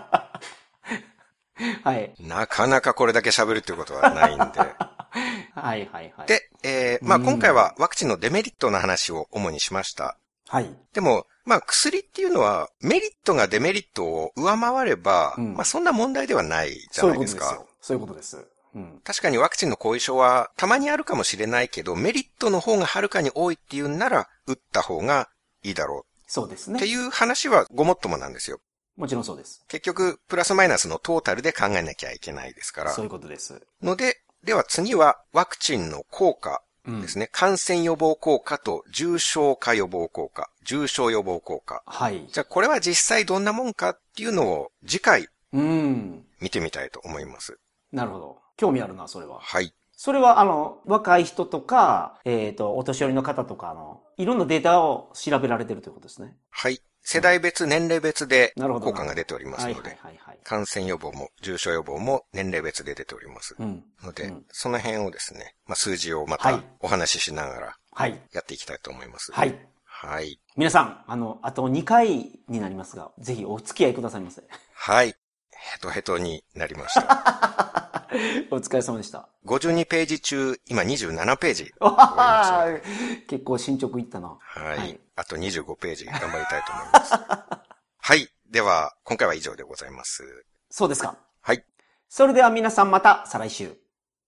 [1.85, 2.15] はい。
[2.21, 4.61] なかなかこれだけ喋るっていうことはないんで。
[5.55, 10.17] はいはいはい。、で、えー、まあうん今回はワクチンのデメリットの話を主にしました。
[10.49, 10.77] はい。
[10.93, 17.47] でも、まあ薬っていうのはメリットがデメリットを上回れば、うんまあそんな問題ではないじゃそうないいうですか。
[17.47, 17.69] ことですよ。
[17.81, 18.47] そういうことです。
[18.75, 19.01] うん。
[19.05, 25.29] 確かにワクチンの後遺症はたまにあるかもしれないけど、メリットの方がはるかに多いっていうんなら、打った方が
[25.63, 26.75] いいだろそうですね。
[26.75, 28.61] うっていう話はごもっともなんですよ。
[29.01, 29.65] もちろんそうです。
[29.67, 33.05] 結局、プラスマイナスのトータルで考えなきゃいけないですからそう。
[33.07, 33.63] いうことです。
[33.83, 37.29] ので、では次はワクチンの効果うんですね。
[37.33, 41.83] 感染予防効果と重症化予防効果、重症予防効果。
[41.87, 42.27] はい。
[42.31, 46.25] じゃあこれは実際どんなもんかっていうのを次回うん。
[46.41, 47.59] 見てみたいと思います。
[47.93, 48.39] なるほど。
[48.57, 49.41] 興味あるな、それは。
[49.41, 49.73] はい。
[49.93, 56.37] それは、あの、若い人とか、えっ、と、お年寄りの方とか、あの、いろんなデータを調べられてるということですね。
[56.51, 56.81] はい。
[57.03, 59.99] 世代別、年齢別で効果が出ておりますので。
[60.45, 63.55] 感染予防も重症予防も年齢別で出ております。
[63.59, 63.85] うん。
[64.03, 68.19] ので、うんその辺をですね、まあ、数字をまたはいお話ししながらはい。
[68.33, 69.33] やっていきたいと思います。
[69.33, 69.59] はい。
[69.85, 70.41] はい。
[70.57, 74.43] 皆さん、あの、あと2回になりますが、ぜひお付き合いくださいませ。
[74.73, 75.15] はい。
[75.53, 77.70] ヘトヘトになりました。
[78.51, 79.29] お疲れ様でした。
[79.47, 81.73] 52ページ中、今27ページ。
[83.29, 84.37] 結構進捗いったな。
[84.41, 84.79] はい。
[84.79, 87.13] はいあと25ページ頑張りたいと思います。
[88.01, 88.27] はい。
[88.51, 90.47] では、今回は以上でございます。
[90.71, 91.15] そうですか。
[91.43, 91.63] はい。
[92.09, 93.77] それでは皆さんまた再来週。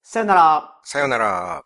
[0.02, 0.80] さよなら。
[0.84, 1.64] さようなら。